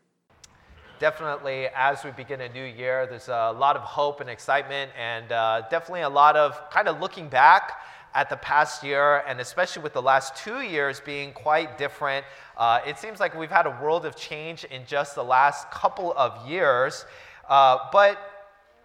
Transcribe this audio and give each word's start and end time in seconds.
Definitely, 0.98 1.68
as 1.76 2.02
we 2.02 2.10
begin 2.10 2.40
a 2.40 2.52
new 2.52 2.64
year, 2.64 3.06
there's 3.06 3.28
a 3.28 3.54
lot 3.56 3.76
of 3.76 3.82
hope 3.82 4.20
and 4.20 4.28
excitement, 4.28 4.90
and 4.98 5.30
uh, 5.30 5.62
definitely 5.70 6.00
a 6.00 6.08
lot 6.08 6.34
of 6.34 6.60
kind 6.70 6.88
of 6.88 6.98
looking 6.98 7.28
back 7.28 7.80
at 8.14 8.28
the 8.28 8.36
past 8.38 8.82
year, 8.82 9.22
and 9.28 9.40
especially 9.40 9.84
with 9.84 9.92
the 9.92 10.02
last 10.02 10.34
two 10.34 10.62
years 10.62 10.98
being 10.98 11.32
quite 11.34 11.78
different. 11.78 12.26
Uh, 12.56 12.80
it 12.84 12.98
seems 12.98 13.20
like 13.20 13.38
we've 13.38 13.48
had 13.48 13.66
a 13.66 13.78
world 13.80 14.04
of 14.04 14.16
change 14.16 14.64
in 14.64 14.84
just 14.86 15.14
the 15.14 15.22
last 15.22 15.70
couple 15.70 16.12
of 16.16 16.48
years. 16.48 17.04
Uh, 17.48 17.78
but 17.92 18.18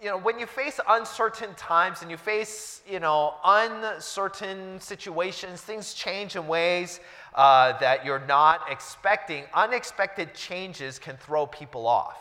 you 0.04 0.10
know, 0.10 0.18
when 0.18 0.38
you 0.38 0.46
face 0.46 0.82
uncertain 0.90 1.54
times 1.56 2.02
and 2.02 2.12
you 2.12 2.18
face, 2.18 2.82
you 2.86 3.00
know, 3.00 3.36
uncertain 3.46 4.78
situations, 4.82 5.62
things 5.62 5.94
change 5.94 6.36
in 6.36 6.46
ways 6.46 7.00
uh, 7.36 7.78
that 7.80 8.04
you're 8.06 8.26
not 8.28 8.70
expecting. 8.70 9.46
Unexpected 9.54 10.34
changes 10.34 11.00
can 11.00 11.16
throw 11.16 11.46
people 11.46 11.88
off, 11.88 12.18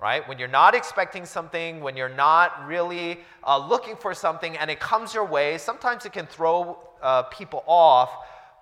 right? 0.00 0.26
When 0.26 0.38
you're 0.38 0.48
not 0.48 0.74
expecting 0.74 1.26
something, 1.26 1.82
when 1.82 1.94
you're 1.94 2.08
not 2.08 2.66
really 2.66 3.20
uh, 3.46 3.58
looking 3.58 3.96
for 3.96 4.14
something 4.14 4.56
and 4.56 4.70
it 4.70 4.80
comes 4.80 5.12
your 5.12 5.26
way, 5.26 5.58
sometimes 5.58 6.06
it 6.06 6.14
can 6.14 6.24
throw 6.24 6.78
uh, 7.02 7.24
people 7.24 7.62
off. 7.66 8.10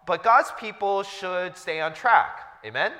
But 0.04 0.24
God's 0.24 0.50
people 0.58 1.04
should 1.04 1.56
stay 1.56 1.80
on 1.80 1.94
track. 1.94 2.40
Amen? 2.64 2.90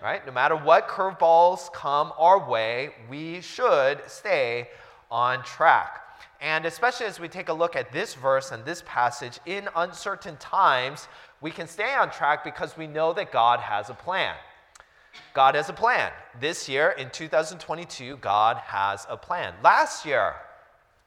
Right? 0.00 0.24
No 0.24 0.32
matter 0.32 0.56
what 0.56 0.86
curveballs 0.86 1.72
come 1.72 2.12
our 2.18 2.48
way, 2.48 2.90
we 3.08 3.40
should 3.40 4.00
stay 4.06 4.68
on 5.12 5.44
track. 5.44 6.00
And 6.40 6.64
especially 6.64 7.06
as 7.06 7.20
we 7.20 7.28
take 7.28 7.50
a 7.50 7.52
look 7.52 7.76
at 7.76 7.92
this 7.92 8.14
verse 8.14 8.50
and 8.50 8.64
this 8.64 8.82
passage, 8.84 9.38
in 9.46 9.68
uncertain 9.76 10.36
times, 10.38 11.06
we 11.40 11.52
can 11.52 11.68
stay 11.68 11.94
on 11.94 12.10
track 12.10 12.42
because 12.42 12.76
we 12.76 12.88
know 12.88 13.12
that 13.12 13.30
God 13.30 13.60
has 13.60 13.90
a 13.90 13.94
plan. 13.94 14.34
God 15.34 15.54
has 15.54 15.68
a 15.68 15.72
plan. 15.72 16.10
This 16.40 16.68
year, 16.68 16.90
in 16.90 17.10
2022, 17.10 18.16
God 18.16 18.56
has 18.56 19.06
a 19.08 19.16
plan. 19.16 19.54
Last 19.62 20.06
year, 20.06 20.34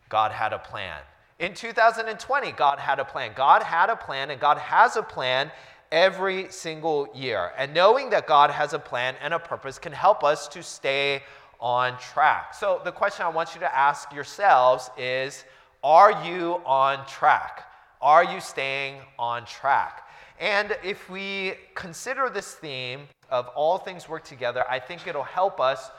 God 0.07 0.31
had 0.31 0.53
a 0.53 0.59
plan. 0.59 1.01
In 1.39 1.53
2020, 1.53 2.51
God 2.53 2.79
had 2.79 2.99
a 2.99 3.05
plan. 3.05 3.31
God 3.35 3.63
had 3.63 3.89
a 3.89 3.95
plan, 3.95 4.29
and 4.29 4.39
God 4.39 4.57
has 4.57 4.95
a 4.95 5.03
plan 5.03 5.51
every 5.91 6.49
single 6.49 7.09
year. 7.13 7.51
And 7.57 7.73
knowing 7.73 8.09
that 8.11 8.27
God 8.27 8.51
has 8.51 8.73
a 8.73 8.79
plan 8.79 9.15
and 9.21 9.33
a 9.33 9.39
purpose 9.39 9.79
can 9.79 9.91
help 9.91 10.23
us 10.23 10.47
to 10.49 10.63
stay 10.63 11.23
on 11.59 11.97
track. 11.99 12.53
So, 12.53 12.81
the 12.83 12.91
question 12.91 13.25
I 13.25 13.29
want 13.29 13.53
you 13.53 13.59
to 13.61 13.75
ask 13.75 14.11
yourselves 14.13 14.89
is 14.97 15.43
Are 15.83 16.23
you 16.25 16.61
on 16.65 17.05
track? 17.05 17.65
Are 18.01 18.23
you 18.23 18.39
staying 18.39 19.01
on 19.17 19.45
track? 19.45 20.07
And 20.39 20.77
if 20.83 21.09
we 21.09 21.53
consider 21.75 22.29
this 22.29 22.53
theme 22.53 23.07
of 23.29 23.47
all 23.49 23.77
things 23.77 24.09
work 24.09 24.23
together, 24.23 24.65
I 24.69 24.79
think 24.79 25.07
it'll 25.07 25.23
help 25.23 25.59
us 25.59 25.91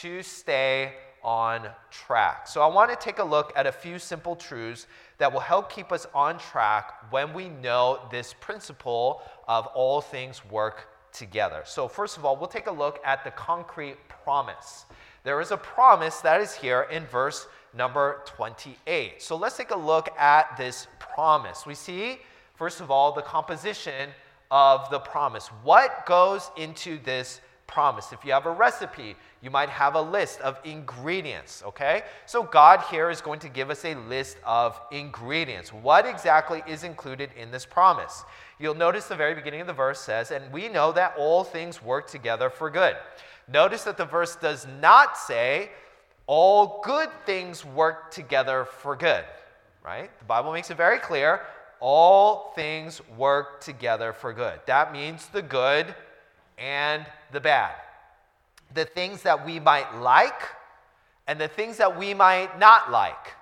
to 0.00 0.22
stay 0.22 0.94
on 1.22 1.68
track. 1.90 2.48
So, 2.48 2.62
I 2.62 2.66
want 2.66 2.90
to 2.90 2.96
take 2.96 3.18
a 3.18 3.24
look 3.24 3.52
at 3.54 3.66
a 3.66 3.72
few 3.72 3.98
simple 3.98 4.34
truths 4.34 4.86
that 5.18 5.32
will 5.32 5.40
help 5.40 5.70
keep 5.70 5.92
us 5.92 6.06
on 6.14 6.38
track 6.38 6.94
when 7.10 7.32
we 7.32 7.48
know 7.48 8.00
this 8.10 8.34
principle 8.40 9.22
of 9.46 9.66
all 9.68 10.00
things 10.00 10.44
work 10.46 10.88
together. 11.12 11.62
So, 11.64 11.88
first 11.88 12.16
of 12.16 12.24
all, 12.24 12.36
we'll 12.36 12.48
take 12.48 12.66
a 12.66 12.72
look 12.72 13.00
at 13.04 13.22
the 13.24 13.30
concrete 13.30 13.96
promise. 14.08 14.86
There 15.24 15.40
is 15.40 15.50
a 15.50 15.56
promise 15.56 16.20
that 16.20 16.40
is 16.40 16.54
here 16.54 16.88
in 16.90 17.06
verse 17.06 17.46
number 17.74 18.22
28. 18.26 19.22
So, 19.22 19.36
let's 19.36 19.56
take 19.56 19.70
a 19.70 19.78
look 19.78 20.08
at 20.18 20.56
this 20.56 20.88
promise. 20.98 21.64
We 21.64 21.74
see, 21.74 22.18
first 22.54 22.80
of 22.80 22.90
all, 22.90 23.12
the 23.12 23.22
composition 23.22 24.10
of 24.50 24.90
the 24.90 24.98
promise. 24.98 25.48
What 25.62 26.04
goes 26.06 26.50
into 26.56 26.98
this 26.98 27.40
promise? 27.66 28.12
If 28.12 28.24
you 28.24 28.32
have 28.32 28.46
a 28.46 28.50
recipe, 28.50 29.16
you 29.40 29.50
might 29.50 29.68
have 29.68 29.94
a 29.94 30.00
list 30.00 30.40
of 30.40 30.58
ingredients, 30.64 31.62
okay? 31.66 32.02
So 32.26 32.42
God 32.42 32.80
here 32.90 33.10
is 33.10 33.20
going 33.20 33.40
to 33.40 33.48
give 33.48 33.70
us 33.70 33.84
a 33.84 33.94
list 33.94 34.36
of 34.44 34.80
ingredients. 34.90 35.72
What 35.72 36.06
exactly 36.06 36.62
is 36.66 36.84
included 36.84 37.30
in 37.36 37.50
this 37.50 37.66
promise? 37.66 38.24
You'll 38.58 38.74
notice 38.74 39.06
the 39.06 39.16
very 39.16 39.34
beginning 39.34 39.60
of 39.60 39.66
the 39.66 39.72
verse 39.72 40.00
says, 40.00 40.30
and 40.30 40.52
we 40.52 40.68
know 40.68 40.92
that 40.92 41.14
all 41.18 41.44
things 41.44 41.82
work 41.82 42.08
together 42.08 42.50
for 42.50 42.70
good. 42.70 42.96
Notice 43.48 43.84
that 43.84 43.96
the 43.96 44.04
verse 44.04 44.36
does 44.36 44.66
not 44.80 45.16
say, 45.16 45.70
all 46.26 46.80
good 46.84 47.08
things 47.26 47.64
work 47.64 48.12
together 48.12 48.64
for 48.64 48.94
good, 48.94 49.24
right? 49.84 50.16
The 50.20 50.24
Bible 50.24 50.52
makes 50.52 50.70
it 50.70 50.76
very 50.76 50.98
clear 50.98 51.40
all 51.82 52.52
things 52.54 53.00
work 53.16 53.60
together 53.60 54.12
for 54.12 54.32
good. 54.32 54.60
That 54.66 54.92
means 54.92 55.26
the 55.26 55.42
good 55.42 55.92
and 56.58 57.06
the 57.32 57.40
bad 57.40 57.74
the 58.74 58.84
things 58.84 59.22
that 59.22 59.44
we 59.44 59.60
might 59.60 59.96
like 59.96 60.42
and 61.26 61.40
the 61.40 61.48
things 61.48 61.76
that 61.76 61.98
we 61.98 62.14
might 62.14 62.58
not 62.58 62.90
like. 62.90 63.34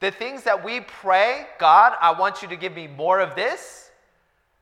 The 0.00 0.10
things 0.10 0.42
that 0.44 0.64
we 0.64 0.80
pray, 0.80 1.46
God, 1.58 1.94
I 2.00 2.18
want 2.18 2.42
you 2.42 2.48
to 2.48 2.56
give 2.56 2.74
me 2.74 2.88
more 2.88 3.20
of 3.20 3.36
this. 3.36 3.90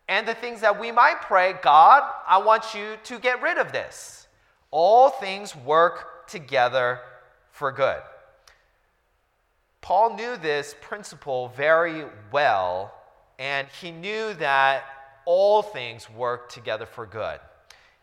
And 0.09 0.27
the 0.27 0.35
things 0.35 0.61
that 0.61 0.79
we 0.79 0.93
might 0.93 1.23
pray, 1.23 1.55
God, 1.63 2.03
I 2.27 2.39
want 2.39 2.75
you 2.75 2.97
to 3.05 3.19
get 3.19 3.41
rid 3.41 3.57
of 3.57 3.73
this. 3.73 4.27
All 4.71 5.09
things 5.09 5.57
work 5.57 6.29
together 6.29 7.01
for 7.53 7.73
good. 7.73 8.03
Paul 9.81 10.17
knew 10.17 10.37
this 10.37 10.75
principle 10.83 11.49
very 11.57 12.05
well, 12.31 12.93
and 13.39 13.67
he 13.81 13.91
knew 13.91 14.35
that 14.35 14.85
all 15.25 15.63
things 15.63 16.11
work 16.11 16.51
together 16.51 16.85
for 16.85 17.07
good 17.07 17.41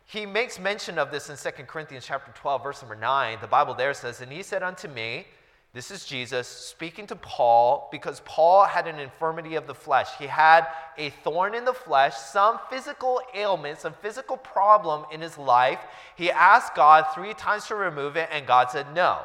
he 0.07 0.25
makes 0.25 0.59
mention 0.59 0.97
of 0.97 1.11
this 1.11 1.29
in 1.29 1.37
2 1.37 1.63
Corinthians 1.63 2.05
chapter 2.05 2.31
12, 2.33 2.63
verse 2.63 2.81
number 2.81 2.95
9. 2.95 3.37
The 3.41 3.47
Bible 3.47 3.73
there 3.73 3.93
says, 3.93 4.21
And 4.21 4.31
he 4.31 4.41
said 4.41 4.63
unto 4.63 4.87
me, 4.87 5.27
this 5.73 5.91
is 5.91 6.05
Jesus 6.05 6.47
speaking 6.47 7.05
to 7.07 7.15
Paul 7.15 7.87
because 7.91 8.21
Paul 8.25 8.65
had 8.65 8.87
an 8.87 8.99
infirmity 8.99 9.53
of 9.53 9.67
the 9.67 9.75
flesh. 9.75 10.07
He 10.17 10.25
had 10.25 10.65
a 10.97 11.11
thorn 11.23 11.53
in 11.53 11.65
the 11.65 11.73
flesh, 11.73 12.15
some 12.15 12.59
physical 12.69 13.21
ailment, 13.35 13.79
some 13.81 13.93
physical 13.93 14.37
problem 14.37 15.05
in 15.11 15.21
his 15.21 15.37
life. 15.37 15.79
He 16.15 16.31
asked 16.31 16.73
God 16.73 17.05
three 17.13 17.35
times 17.35 17.67
to 17.67 17.75
remove 17.75 18.15
it, 18.15 18.29
and 18.31 18.47
God 18.47 18.71
said, 18.71 18.87
No. 18.95 19.19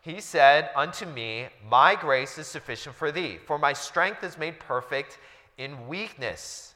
He 0.00 0.20
said 0.20 0.70
unto 0.76 1.04
me, 1.04 1.48
My 1.68 1.96
grace 1.96 2.38
is 2.38 2.46
sufficient 2.46 2.94
for 2.94 3.10
thee, 3.10 3.38
for 3.44 3.58
my 3.58 3.72
strength 3.72 4.22
is 4.22 4.38
made 4.38 4.60
perfect 4.60 5.18
in 5.56 5.88
weakness. 5.88 6.74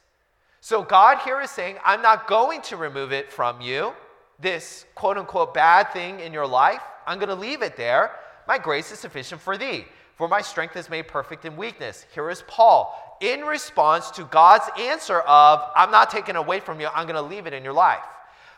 So 0.63 0.81
God 0.81 1.17
here 1.25 1.41
is 1.41 1.51
saying, 1.51 1.75
I'm 1.83 2.01
not 2.01 2.25
going 2.25 2.61
to 2.61 2.77
remove 2.77 3.11
it 3.11 3.29
from 3.29 3.59
you, 3.59 3.91
this 4.39 4.85
quote 4.95 5.17
unquote 5.17 5.53
bad 5.53 5.91
thing 5.91 6.21
in 6.21 6.31
your 6.31 6.47
life. 6.47 6.79
I'm 7.05 7.19
going 7.19 7.27
to 7.27 7.35
leave 7.35 7.61
it 7.61 7.75
there. 7.75 8.11
My 8.47 8.57
grace 8.59 8.89
is 8.89 8.97
sufficient 8.97 9.41
for 9.41 9.57
thee, 9.57 9.83
for 10.15 10.29
my 10.29 10.39
strength 10.39 10.77
is 10.77 10.89
made 10.89 11.09
perfect 11.09 11.43
in 11.43 11.57
weakness. 11.57 12.05
Here 12.15 12.29
is 12.29 12.45
Paul 12.47 13.17
in 13.19 13.41
response 13.41 14.09
to 14.11 14.23
God's 14.23 14.69
answer 14.79 15.19
of, 15.19 15.69
I'm 15.75 15.91
not 15.91 16.09
taking 16.09 16.37
away 16.37 16.61
from 16.61 16.79
you, 16.79 16.87
I'm 16.95 17.07
going 17.07 17.21
to 17.21 17.21
leave 17.21 17.45
it 17.45 17.51
in 17.51 17.65
your 17.65 17.73
life. 17.73 18.05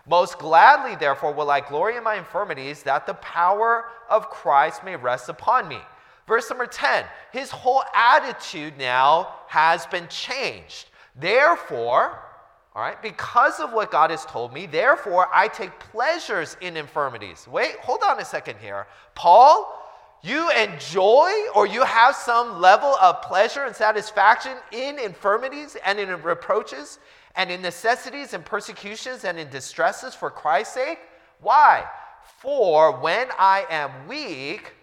Most 0.08 0.38
gladly, 0.38 0.96
therefore, 0.96 1.34
will 1.34 1.50
I 1.50 1.60
glory 1.60 1.98
in 1.98 2.04
my 2.04 2.18
infirmities, 2.18 2.84
that 2.84 3.08
the 3.08 3.16
power 3.16 3.86
of 4.12 4.30
Christ 4.30 4.84
may 4.84 4.96
rest 4.96 5.28
upon 5.28 5.68
me. 5.68 5.80
Verse 6.28 6.48
number 6.52 6.68
10, 6.68 7.04
his 7.32 7.50
whole 7.50 7.82
attitude 7.96 8.78
now 8.78 9.38
has 9.48 9.88
been 9.88 10.08
changed. 10.08 10.90
Therefore, 11.16 12.20
all 12.76 12.81
right, 12.81 13.02
because 13.02 13.62
of 13.62 13.72
what 13.72 13.90
God 13.90 14.09
has 14.09 14.26
told 14.26 14.53
me, 14.53 14.66
therefore 14.66 15.30
I 15.34 15.48
take 15.48 15.80
pleasures 15.80 16.58
in 16.59 16.76
infirmities. 16.76 17.48
Wait, 17.48 17.78
hold 17.80 18.02
on 18.03 18.20
a 18.20 18.26
second 18.26 18.58
here. 18.59 18.86
Paul, 19.16 19.81
you 20.22 20.50
enjoy 20.52 21.31
or 21.56 21.68
you 21.68 21.84
have 21.84 22.16
some 22.16 22.59
level 22.59 22.96
of 23.02 23.22
pleasure 23.22 23.64
and 23.64 23.76
satisfaction 23.76 24.58
in 24.73 25.00
infirmities 25.00 25.78
and 25.85 26.00
in 26.00 26.09
reproaches 26.22 27.00
and 27.35 27.50
in 27.50 27.62
necessities 27.62 28.34
and 28.34 28.44
persecutions 28.44 29.23
and 29.23 29.40
in 29.40 29.50
distresses 29.50 30.14
for 30.14 30.29
Christ's 30.29 30.73
sake? 30.73 31.00
Why? 31.40 31.85
For 32.40 33.00
when 33.00 33.28
I 33.40 33.66
am 33.70 34.08
weak, 34.08 34.73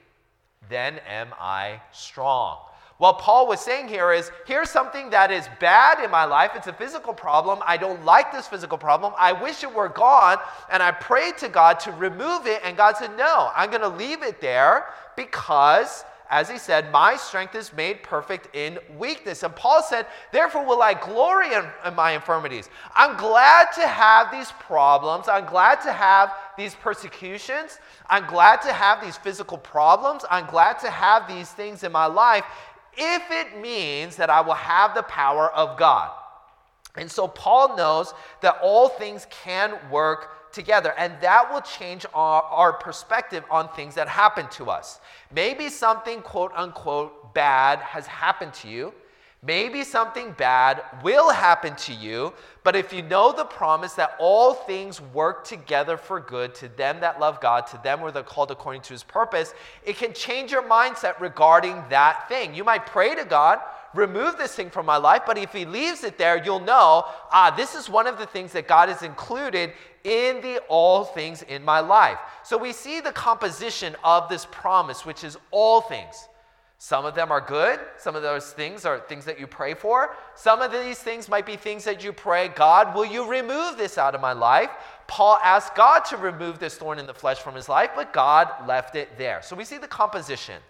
then 0.71 0.99
am 1.07 1.29
I 1.39 1.81
strong. 1.93 2.59
What 3.03 3.19
Paul 3.19 3.49
was 3.49 3.59
saying 3.59 3.89
here 3.89 4.13
is 4.13 4.31
here's 4.47 4.71
something 4.71 5.11
that 5.11 5.33
is 5.33 5.49
bad 5.59 6.05
in 6.05 6.09
my 6.09 6.25
life. 6.25 6.53
It's 6.55 6.69
a 6.69 6.73
physical 6.73 7.13
problem. 7.13 7.59
I 7.67 7.77
don't 7.77 8.05
like 8.05 8.31
this 8.31 8.47
physical 8.47 8.79
problem. 8.79 9.13
I 9.19 9.33
wish 9.33 9.65
it 9.65 9.75
were 9.75 9.89
gone. 9.89 10.37
And 10.71 10.81
I 10.85 10.93
prayed 10.93 11.37
to 11.39 11.49
God 11.49 11.81
to 11.81 11.91
remove 11.91 12.47
it. 12.47 12.61
And 12.63 12.77
God 12.77 12.97
said, 12.97 13.11
No, 13.19 13.51
I'm 13.57 13.71
going 13.71 13.83
to 13.83 13.89
leave 13.89 14.23
it 14.23 14.41
there 14.41 14.87
because 15.17 16.05
as 16.31 16.49
he 16.49 16.59
said, 16.59 16.93
My 16.93 17.17
strength 17.17 17.57
is 17.57 17.73
made 17.73 18.05
perfect 18.05 18.55
in 18.55 18.79
weakness. 18.97 19.43
And 19.43 19.55
Paul 19.57 19.83
said, 19.83 20.07
Therefore 20.33 20.65
will 20.65 20.81
I 20.81 20.95
glory 20.95 21.53
in, 21.53 21.65
in, 21.85 21.97
my 21.97 22.13
infirmities. 22.13 22.71
I'm 22.95 23.17
glad 23.17 23.73
to 23.73 23.87
have 23.87 24.31
these 24.31 24.53
problems. 24.53 25.27
I'm 25.29 25.47
glad 25.47 25.81
to 25.83 25.93
have 25.93 26.33
these 26.57 26.77
persecutions. 26.77 27.81
I'm 28.09 28.27
glad 28.27 28.63
to 28.63 28.73
have 28.73 29.03
these 29.03 29.17
physical 29.17 29.59
problems. 29.59 30.25
I'm 30.31 30.47
glad 30.47 30.79
to 30.81 30.91
have 30.91 31.27
these 31.27 31.51
things 31.51 31.83
in 31.83 31.91
my 31.91 32.07
life 32.07 32.45
if 32.97 33.23
it 33.31 33.61
means 33.61 34.17
that 34.17 34.31
I 34.31 34.41
will 34.41 34.55
have 34.55 34.95
the 34.95 35.03
power 35.03 35.51
of 35.53 35.79
God. 35.79 36.11
And 36.97 37.11
so 37.11 37.27
Paul 37.27 37.77
knows 37.77 38.13
that 38.43 38.59
all 38.63 38.89
things 38.89 39.27
can 39.31 39.79
work 39.91 40.53
together, 40.53 40.93
and 40.99 41.15
that 41.23 41.51
will 41.51 41.63
change 41.63 42.05
our, 42.13 42.43
our 42.43 42.75
perspective 42.75 43.43
on 43.51 43.69
things 43.71 43.95
that 43.95 44.07
happen 44.07 44.47
to 44.51 44.71
us. 44.71 45.01
Maybe 45.35 45.71
something, 45.71 46.21
quote 46.21 46.53
unquote, 46.55 47.33
bad 47.33 47.79
has 47.79 48.07
happened 48.07 48.53
to 48.55 48.69
you. 48.69 48.93
Maybe 49.45 49.83
something 49.83 50.33
bad 50.33 50.83
will 51.03 51.31
happen 51.31 51.75
to 51.75 51.93
you, 51.93 52.33
but 52.63 52.77
if 52.77 52.93
you 52.93 53.03
know 53.03 53.33
the 53.33 53.45
promise 53.45 53.95
that 53.95 54.15
all 54.21 54.55
things 54.55 55.01
work 55.01 55.45
together 55.45 55.97
for 55.97 56.21
good 56.21 56.55
to 56.57 56.69
them 56.69 57.01
that 57.01 57.19
love 57.19 57.41
God, 57.41 57.67
to 57.69 57.81
them 57.83 58.01
where 58.01 58.13
they're 58.13 58.23
called 58.23 58.53
according 58.53 58.83
to 58.83 58.93
his 58.93 59.03
purpose, 59.03 59.53
it 59.85 59.97
can 59.97 60.13
change 60.13 60.53
your 60.53 60.63
mindset 60.63 61.19
regarding 61.19 61.83
that 61.91 62.29
thing. 62.29 62.55
You 62.55 62.63
might 62.63 62.87
pray 62.87 63.17
to 63.17 63.25
God, 63.25 63.59
remove 63.95 64.39
this 64.39 64.55
thing 64.55 64.71
from 64.71 64.87
my 64.87 64.97
life, 64.97 65.23
but 65.27 65.37
if 65.37 65.53
he 65.53 65.65
leaves 65.65 66.05
it 66.05 66.19
there, 66.19 66.41
you'll 66.45 66.61
know, 66.61 67.05
ah, 67.33 67.53
this 67.57 67.75
is 67.75 67.89
one 67.89 68.07
of 68.07 68.19
the 68.19 68.27
things 68.27 68.53
that 68.53 68.69
God 68.69 68.89
has 68.91 69.03
included 69.03 69.73
in 70.05 70.41
the 70.41 70.61
all 70.69 71.03
things 71.03 71.43
in 71.43 71.65
my 71.65 71.81
life. 71.81 72.19
So 72.45 72.57
we 72.57 72.73
see 72.73 73.01
the 73.01 73.11
composition 73.11 73.97
of 74.05 74.29
this 74.29 74.47
promise, 74.53 75.05
which 75.05 75.25
is 75.25 75.37
all 75.51 75.81
things. 75.81 76.29
Some 76.83 77.05
of 77.05 77.15
them 77.15 77.31
are 77.31 77.41
good. 77.41 77.79
Some 77.97 78.17
of 78.17 78.23
those 78.23 78.51
things 78.51 78.85
are 78.85 78.99
things 78.99 79.25
that 79.27 79.39
you 79.39 79.47
pray 79.47 79.73
for. 79.73 80.17
Some 80.35 80.61
of 80.61 80.73
these 80.73 80.99
things 80.99 81.29
might 81.29 81.47
be 81.47 81.55
things 81.55 81.85
that 81.85 82.03
you 82.03 82.13
pray, 82.13 82.49
God, 82.49 82.93
will 82.93 83.05
you 83.05 83.25
remove 83.25 83.77
this 83.77 83.99
out 83.99 84.17
of 84.17 84.21
my 84.21 84.33
life? 84.33 84.71
Paul 85.07 85.39
asked 85.45 85.77
God 85.77 86.01
to 86.07 86.17
remove 86.17 86.59
this 86.59 86.75
thorn 86.75 86.99
in 86.99 87.07
the 87.07 87.15
flesh 87.15 87.39
from 87.39 87.55
his 87.55 87.69
life, 87.69 87.91
but 87.95 88.13
God 88.13 88.49
left 88.67 88.97
it 88.97 89.17
there. 89.17 89.43
So 89.43 89.55
we 89.55 89.65
see 89.65 89.79
the 89.79 89.87
composition. 89.87 90.61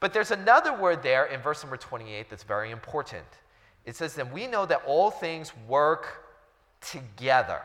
But 0.00 0.12
there's 0.12 0.32
another 0.32 0.76
word 0.76 1.04
there 1.04 1.26
in 1.26 1.40
verse 1.40 1.62
number 1.62 1.76
28 1.76 2.28
that's 2.28 2.42
very 2.42 2.72
important. 2.72 3.22
It 3.84 3.94
says, 3.94 4.16
that 4.16 4.32
we 4.32 4.48
know 4.48 4.66
that 4.66 4.82
all 4.86 5.08
things 5.08 5.52
work 5.68 6.34
together. 6.80 7.62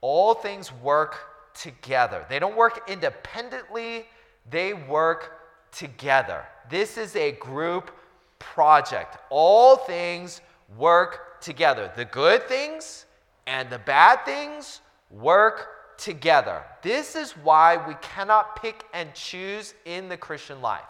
All 0.00 0.32
things 0.32 0.72
work 0.72 1.18
together. 1.52 2.24
They 2.30 2.38
don't 2.38 2.56
work 2.56 2.88
independently, 2.88 4.06
they 4.48 4.72
work 4.72 5.39
together. 5.72 6.44
This 6.68 6.98
is 6.98 7.16
a 7.16 7.32
group 7.32 7.90
project. 8.38 9.18
All 9.30 9.76
things 9.76 10.40
work 10.76 11.40
together. 11.40 11.90
The 11.96 12.04
good 12.04 12.48
things 12.48 13.06
and 13.46 13.70
the 13.70 13.78
bad 13.78 14.24
things 14.24 14.80
work 15.10 15.96
together. 15.98 16.62
This 16.82 17.16
is 17.16 17.32
why 17.32 17.76
we 17.86 17.94
cannot 18.00 18.60
pick 18.60 18.84
and 18.94 19.12
choose 19.14 19.74
in 19.84 20.08
the 20.08 20.16
Christian 20.16 20.62
life. 20.62 20.82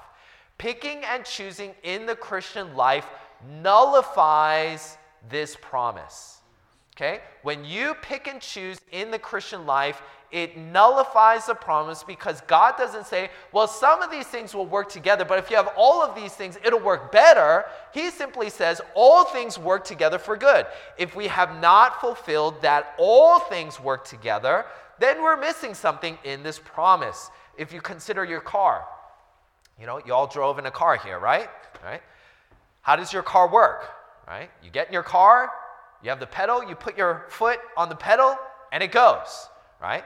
Picking 0.59 1.05
and 1.05 1.25
choosing 1.25 1.75
in 1.83 2.07
the 2.07 2.15
Christian 2.15 2.77
life 2.77 3.07
nullifies 3.63 4.99
this 5.29 5.57
promise. 5.61 6.41
Okay? 6.97 7.21
When 7.43 7.65
you 7.65 7.95
pick 8.03 8.29
and 8.29 8.41
choose 8.41 8.79
in 8.93 9.11
the 9.11 9.19
Christian 9.19 9.65
life, 9.65 10.03
it 10.33 10.57
nullifies 10.57 11.47
the 11.47 11.55
promise 11.55 12.05
because 12.05 12.41
God 12.43 12.77
doesn't 12.77 13.07
say, 13.07 13.31
well, 13.53 13.67
some 13.67 14.01
of 14.01 14.11
these 14.11 14.27
things 14.27 14.55
will 14.55 14.67
work 14.67 14.89
together, 14.89 15.25
but 15.25 15.39
if 15.39 15.51
you 15.51 15.57
have 15.57 15.71
all 15.77 16.03
of 16.03 16.15
these 16.15 16.33
things, 16.33 16.57
it'll 16.65 16.81
work 16.81 17.11
better. 17.11 17.65
He 17.93 18.11
simply 18.11 18.49
says, 18.49 18.81
all 18.95 19.25
things 19.25 19.59
work 19.59 19.85
together 19.85 20.19
for 20.19 20.37
good. 20.37 20.67
If 20.99 21.17
we 21.17 21.27
have 21.27 21.61
not 21.61 22.01
fulfilled 22.01 22.63
that 22.63 22.95
all 22.97 23.41
things 23.41 23.81
work 23.81 24.05
together, 24.05 24.67
then 25.01 25.23
we're 25.23 25.37
missing 25.37 25.75
something 25.75 26.17
in 26.25 26.43
this 26.43 26.59
promise. 26.59 27.31
If 27.59 27.73
you 27.73 27.81
consider 27.81 28.25
your 28.25 28.41
car, 28.41 28.85
you 29.81 29.87
know, 29.87 30.01
you 30.07 30.15
all 30.15 30.27
drove 30.27 30.59
in 30.59 30.67
a 30.67 30.71
car 30.71 30.97
here, 30.97 31.19
right? 31.19 31.49
Right? 31.83 32.03
How 32.83 32.97
does 32.97 33.13
your 33.13 33.23
car 33.23 33.51
work? 33.51 33.89
Right? 34.29 34.51
You 34.63 34.71
get 34.71 34.87
in 34.87 34.93
your 34.93 35.03
car, 35.03 35.51
you 36.03 36.11
have 36.11 36.21
the 36.21 36.27
pedal, 36.27 36.63
you 36.65 36.75
put 36.75 36.97
your 36.97 37.27
foot 37.29 37.59
on 37.77 37.89
the 37.89 37.97
pedal, 37.97 38.37
and 38.73 38.83
it 38.83 38.93
goes, 38.93 39.49
right? 39.83 40.05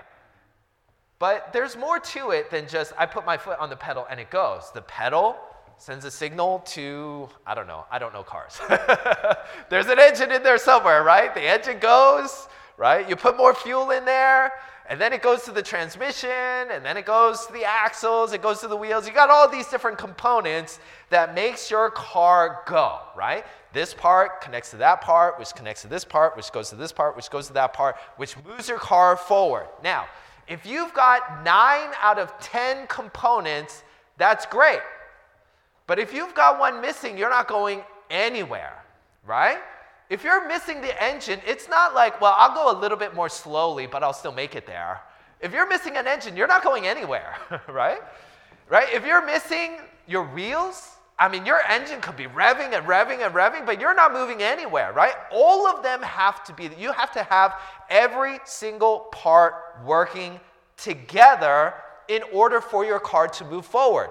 But 1.25 1.55
there's 1.55 1.75
more 1.75 1.99
to 1.99 2.32
it 2.32 2.50
than 2.50 2.69
just 2.69 2.93
I 2.99 3.06
put 3.06 3.25
my 3.25 3.38
foot 3.38 3.59
on 3.59 3.71
the 3.71 3.76
pedal 3.76 4.06
and 4.11 4.21
it 4.21 4.29
goes. 4.29 4.71
The 4.75 4.82
pedal 4.82 5.38
sends 5.79 6.05
a 6.05 6.11
signal 6.11 6.59
to, 6.67 7.31
I 7.47 7.55
don't 7.55 7.67
know, 7.67 7.87
I 7.91 7.99
don't 7.99 8.12
know 8.12 8.23
cars. 8.23 8.61
there's 9.71 9.87
an 9.87 9.99
engine 9.99 10.31
in 10.32 10.43
there 10.43 10.59
somewhere, 10.59 11.03
right? 11.03 11.35
The 11.35 11.41
engine 11.41 11.79
goes, 11.79 12.47
right? 12.76 13.09
You 13.09 13.17
put 13.17 13.38
more 13.38 13.55
fuel 13.55 13.91
in 13.93 14.05
there, 14.05 14.53
and 14.87 15.00
then 15.00 15.15
it 15.15 15.23
goes 15.23 15.44
to 15.44 15.50
the 15.50 15.62
transmission, 15.62 16.29
and 16.31 16.85
then 16.85 16.99
it 16.99 17.06
goes 17.06 17.47
to 17.47 17.55
the 17.55 17.65
axles, 17.65 18.35
it 18.35 18.43
goes 18.43 18.61
to 18.61 18.69
the 18.69 18.77
wheels. 18.77 19.06
You 19.06 19.15
got 19.15 19.31
all 19.31 19.49
these 19.49 19.69
different 19.69 19.97
components 19.97 20.79
that 21.09 21.35
makes 21.35 21.70
your 21.70 21.91
car 21.91 22.61
go, 22.67 22.99
right? 23.17 23.47
This 23.73 23.94
part 23.94 24.43
connects 24.43 24.73
to 24.73 24.77
that 24.77 25.00
part, 25.00 25.38
which 25.38 25.55
connects 25.55 25.81
to 25.82 25.88
this 25.88 26.05
part, 26.05 26.37
which 26.37 26.53
goes 26.53 26.69
to 26.69 26.77
this 26.77 26.93
part, 26.93 27.17
which 27.17 27.31
goes 27.31 27.47
to 27.47 27.55
that 27.55 27.73
part, 27.73 27.97
which 28.19 28.37
moves 28.44 28.69
your 28.69 28.79
car 28.79 29.17
forward. 29.17 29.69
Now, 29.82 30.05
if 30.49 30.67
you've 30.67 30.93
got 30.94 31.44
nine 31.44 31.91
out 32.00 32.19
of 32.19 32.38
10 32.41 32.87
components, 32.87 33.82
that's 34.17 34.46
great. 34.46 34.81
But 35.87 35.99
if 35.99 36.12
you've 36.12 36.35
got 36.35 36.58
one 36.58 36.81
missing, 36.81 37.19
you're 37.19 37.31
not 37.31 37.49
going 37.49 37.82
anywhere, 38.11 38.82
right? 39.26 39.58
If 40.11 40.23
you're 40.23 40.46
missing 40.46 40.81
the 40.81 41.02
engine, 41.02 41.41
it's 41.46 41.69
not 41.69 41.94
like, 41.94 42.20
well, 42.20 42.35
I'll 42.37 42.55
go 42.55 42.76
a 42.76 42.79
little 42.79 42.99
bit 42.99 43.14
more 43.14 43.29
slowly, 43.29 43.87
but 43.87 44.02
I'll 44.02 44.12
still 44.12 44.32
make 44.32 44.55
it 44.55 44.67
there. 44.67 45.00
If 45.41 45.52
you're 45.52 45.69
missing 45.69 45.96
an 45.96 46.06
engine, 46.06 46.37
you're 46.37 46.46
not 46.46 46.62
going 46.62 46.87
anywhere, 46.87 47.37
right? 47.69 48.00
Right? 48.69 48.87
If 48.93 49.05
you're 49.05 49.25
missing 49.25 49.79
your 50.06 50.25
wheels, 50.32 50.94
I 51.19 51.28
mean, 51.28 51.46
your 51.46 51.61
engine 51.69 52.00
could 52.00 52.16
be 52.16 52.26
revving 52.26 52.76
and 52.76 52.87
revving 52.87 53.25
and 53.25 53.34
revving, 53.34 53.64
but 53.64 53.81
you're 53.81 53.94
not 53.94 54.12
moving 54.12 54.43
anywhere, 54.43 54.93
right? 54.93 55.14
All 55.31 55.66
of 55.66 55.82
them 55.82 56.02
have 56.02 56.43
to 56.44 56.52
be, 56.52 56.70
you 56.76 56.90
have 56.90 57.12
to 57.12 57.22
have 57.22 57.55
every 57.88 58.40
single 58.44 59.00
part 59.12 59.55
working 59.84 60.40
together 60.76 61.75
in 62.08 62.22
order 62.32 62.61
for 62.61 62.84
your 62.84 62.99
car 62.99 63.28
to 63.28 63.44
move 63.44 63.64
forward. 63.64 64.11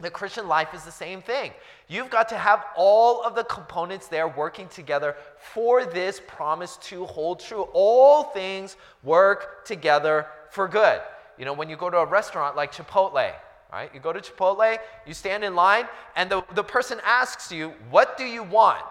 The 0.00 0.10
Christian 0.10 0.46
life 0.46 0.74
is 0.74 0.84
the 0.84 0.92
same 0.92 1.22
thing. 1.22 1.52
You've 1.88 2.10
got 2.10 2.28
to 2.28 2.38
have 2.38 2.64
all 2.76 3.22
of 3.22 3.34
the 3.34 3.44
components 3.44 4.08
there 4.08 4.28
working 4.28 4.68
together 4.68 5.16
for 5.52 5.84
this 5.84 6.20
promise 6.26 6.76
to 6.82 7.04
hold 7.06 7.40
true. 7.40 7.68
All 7.72 8.24
things 8.24 8.76
work 9.02 9.64
together 9.64 10.26
for 10.50 10.68
good. 10.68 11.00
You 11.36 11.44
know, 11.44 11.52
when 11.52 11.68
you 11.68 11.76
go 11.76 11.90
to 11.90 11.98
a 11.98 12.06
restaurant 12.06 12.56
like 12.56 12.72
Chipotle, 12.72 13.32
right? 13.72 13.90
You 13.94 14.00
go 14.00 14.12
to 14.12 14.20
Chipotle, 14.20 14.78
you 15.06 15.14
stand 15.14 15.44
in 15.44 15.54
line, 15.54 15.86
and 16.16 16.30
the, 16.30 16.42
the 16.54 16.64
person 16.64 17.00
asks 17.04 17.52
you, 17.52 17.72
What 17.90 18.16
do 18.16 18.24
you 18.24 18.42
want? 18.42 18.84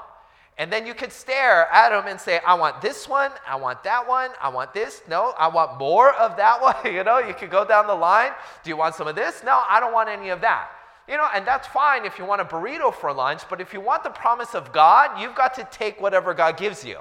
And 0.60 0.74
then 0.74 0.88
you 0.88 0.96
could 0.96 1.12
stare 1.12 1.68
at 1.72 1.90
them 1.90 2.08
and 2.08 2.20
say, 2.20 2.40
I 2.46 2.56
want 2.56 2.82
this 2.82 3.08
one, 3.08 3.32
I 3.48 3.56
want 3.58 3.84
that 3.84 4.08
one, 4.08 4.32
I 4.42 4.50
want 4.50 4.74
this. 4.74 5.04
No, 5.08 5.34
I 5.38 5.48
want 5.50 5.78
more 5.78 6.14
of 6.16 6.36
that 6.38 6.62
one. 6.84 6.94
you 6.94 7.04
know, 7.04 7.20
you 7.20 7.34
could 7.34 7.52
go 7.52 7.64
down 7.64 7.86
the 7.86 7.96
line. 7.96 8.32
Do 8.64 8.70
you 8.70 8.78
want 8.78 8.96
some 8.96 9.08
of 9.08 9.16
this? 9.16 9.44
No, 9.46 9.64
I 9.70 9.80
don't 9.80 9.94
want 9.94 10.10
any 10.10 10.30
of 10.30 10.42
that. 10.42 10.70
You 11.08 11.16
know, 11.16 11.28
and 11.34 11.46
that's 11.48 11.68
fine 11.68 12.06
if 12.06 12.20
you 12.20 12.26
want 12.26 12.42
a 12.42 12.46
burrito 12.46 12.94
for 12.94 13.14
lunch, 13.14 13.44
but 13.50 13.62
if 13.62 13.72
you 13.72 13.80
want 13.80 14.04
the 14.04 14.10
promise 14.10 14.56
of 14.56 14.74
God, 14.74 15.22
you've 15.22 15.36
got 15.36 15.54
to 15.56 15.68
take 15.72 16.02
whatever 16.02 16.34
God 16.34 16.58
gives 16.58 16.84
you, 16.84 16.98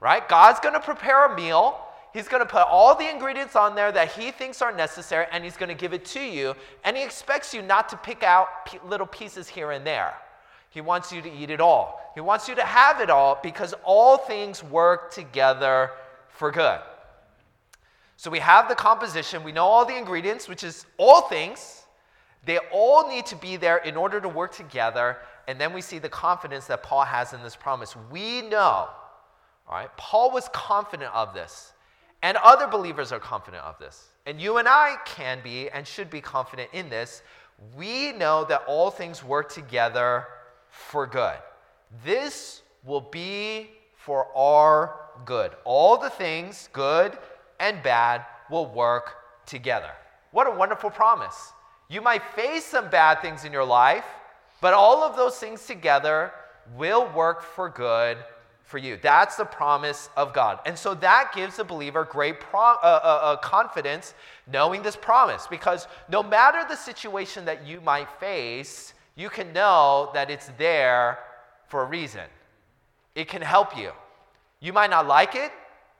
right? 0.00 0.26
God's 0.28 0.58
going 0.58 0.74
to 0.74 0.80
prepare 0.80 1.26
a 1.26 1.36
meal. 1.36 1.78
He's 2.16 2.28
going 2.28 2.40
to 2.40 2.48
put 2.48 2.66
all 2.66 2.94
the 2.94 3.06
ingredients 3.06 3.56
on 3.56 3.74
there 3.74 3.92
that 3.92 4.12
he 4.12 4.30
thinks 4.30 4.62
are 4.62 4.74
necessary, 4.74 5.26
and 5.32 5.44
he's 5.44 5.58
going 5.58 5.68
to 5.68 5.74
give 5.74 5.92
it 5.92 6.06
to 6.06 6.20
you. 6.20 6.54
And 6.82 6.96
he 6.96 7.02
expects 7.02 7.52
you 7.52 7.60
not 7.60 7.90
to 7.90 7.96
pick 7.98 8.22
out 8.22 8.48
little 8.88 9.06
pieces 9.06 9.48
here 9.48 9.72
and 9.72 9.86
there. 9.86 10.14
He 10.70 10.80
wants 10.80 11.12
you 11.12 11.20
to 11.20 11.30
eat 11.30 11.50
it 11.50 11.60
all. 11.60 12.10
He 12.14 12.22
wants 12.22 12.48
you 12.48 12.54
to 12.54 12.64
have 12.64 13.02
it 13.02 13.10
all 13.10 13.38
because 13.42 13.74
all 13.84 14.16
things 14.16 14.64
work 14.64 15.12
together 15.12 15.90
for 16.30 16.50
good. 16.50 16.80
So 18.16 18.30
we 18.30 18.38
have 18.38 18.70
the 18.70 18.74
composition, 18.74 19.44
we 19.44 19.52
know 19.52 19.66
all 19.66 19.84
the 19.84 19.98
ingredients, 19.98 20.48
which 20.48 20.64
is 20.64 20.86
all 20.96 21.28
things. 21.28 21.84
They 22.46 22.56
all 22.72 23.10
need 23.10 23.26
to 23.26 23.36
be 23.36 23.56
there 23.56 23.76
in 23.76 23.94
order 23.94 24.22
to 24.22 24.28
work 24.30 24.54
together. 24.54 25.18
And 25.48 25.60
then 25.60 25.74
we 25.74 25.82
see 25.82 25.98
the 25.98 26.08
confidence 26.08 26.64
that 26.68 26.82
Paul 26.82 27.04
has 27.04 27.34
in 27.34 27.42
this 27.42 27.56
promise. 27.56 27.94
We 28.10 28.40
know, 28.40 28.88
all 29.68 29.70
right, 29.70 29.94
Paul 29.98 30.30
was 30.30 30.48
confident 30.54 31.12
of 31.12 31.34
this, 31.34 31.74
and 32.22 32.36
other 32.38 32.66
believers 32.66 33.12
are 33.12 33.20
confident 33.20 33.62
of 33.64 33.78
this. 33.78 34.08
And 34.26 34.40
you 34.40 34.58
and 34.58 34.66
I 34.68 34.96
can 35.04 35.40
be 35.42 35.68
and 35.70 35.86
should 35.86 36.10
be 36.10 36.20
confident 36.20 36.70
in 36.72 36.88
this. 36.88 37.22
We 37.76 38.12
know 38.12 38.44
that 38.44 38.62
all 38.66 38.90
things 38.90 39.22
work 39.22 39.52
together 39.52 40.26
for 40.68 41.06
good. 41.06 41.36
This 42.04 42.62
will 42.84 43.00
be 43.00 43.70
for 43.94 44.26
our 44.36 45.00
good. 45.24 45.52
All 45.64 45.96
the 45.96 46.10
things, 46.10 46.68
good 46.72 47.16
and 47.60 47.82
bad, 47.82 48.24
will 48.50 48.66
work 48.66 49.16
together. 49.46 49.90
What 50.32 50.46
a 50.46 50.50
wonderful 50.50 50.90
promise. 50.90 51.52
You 51.88 52.00
might 52.00 52.22
face 52.34 52.64
some 52.64 52.90
bad 52.90 53.22
things 53.22 53.44
in 53.44 53.52
your 53.52 53.64
life, 53.64 54.04
but 54.60 54.74
all 54.74 55.02
of 55.02 55.16
those 55.16 55.38
things 55.38 55.66
together 55.66 56.32
will 56.76 57.08
work 57.12 57.42
for 57.42 57.68
good 57.68 58.18
for 58.66 58.78
you. 58.78 58.98
That's 59.00 59.36
the 59.36 59.44
promise 59.44 60.10
of 60.16 60.34
God. 60.34 60.58
And 60.66 60.76
so 60.76 60.94
that 60.94 61.30
gives 61.34 61.56
the 61.56 61.64
believer 61.64 62.04
great 62.04 62.40
pro- 62.40 62.60
uh, 62.60 63.00
uh, 63.02 63.20
uh, 63.22 63.36
confidence 63.36 64.12
knowing 64.52 64.82
this 64.82 64.96
promise 64.96 65.46
because 65.48 65.86
no 66.08 66.22
matter 66.22 66.64
the 66.68 66.76
situation 66.76 67.44
that 67.44 67.64
you 67.64 67.80
might 67.80 68.10
face, 68.20 68.92
you 69.14 69.30
can 69.30 69.52
know 69.52 70.10
that 70.14 70.30
it's 70.30 70.50
there 70.58 71.20
for 71.68 71.82
a 71.82 71.86
reason. 71.86 72.24
It 73.14 73.28
can 73.28 73.40
help 73.40 73.76
you. 73.76 73.92
You 74.60 74.72
might 74.72 74.90
not 74.90 75.06
like 75.06 75.36
it, 75.36 75.52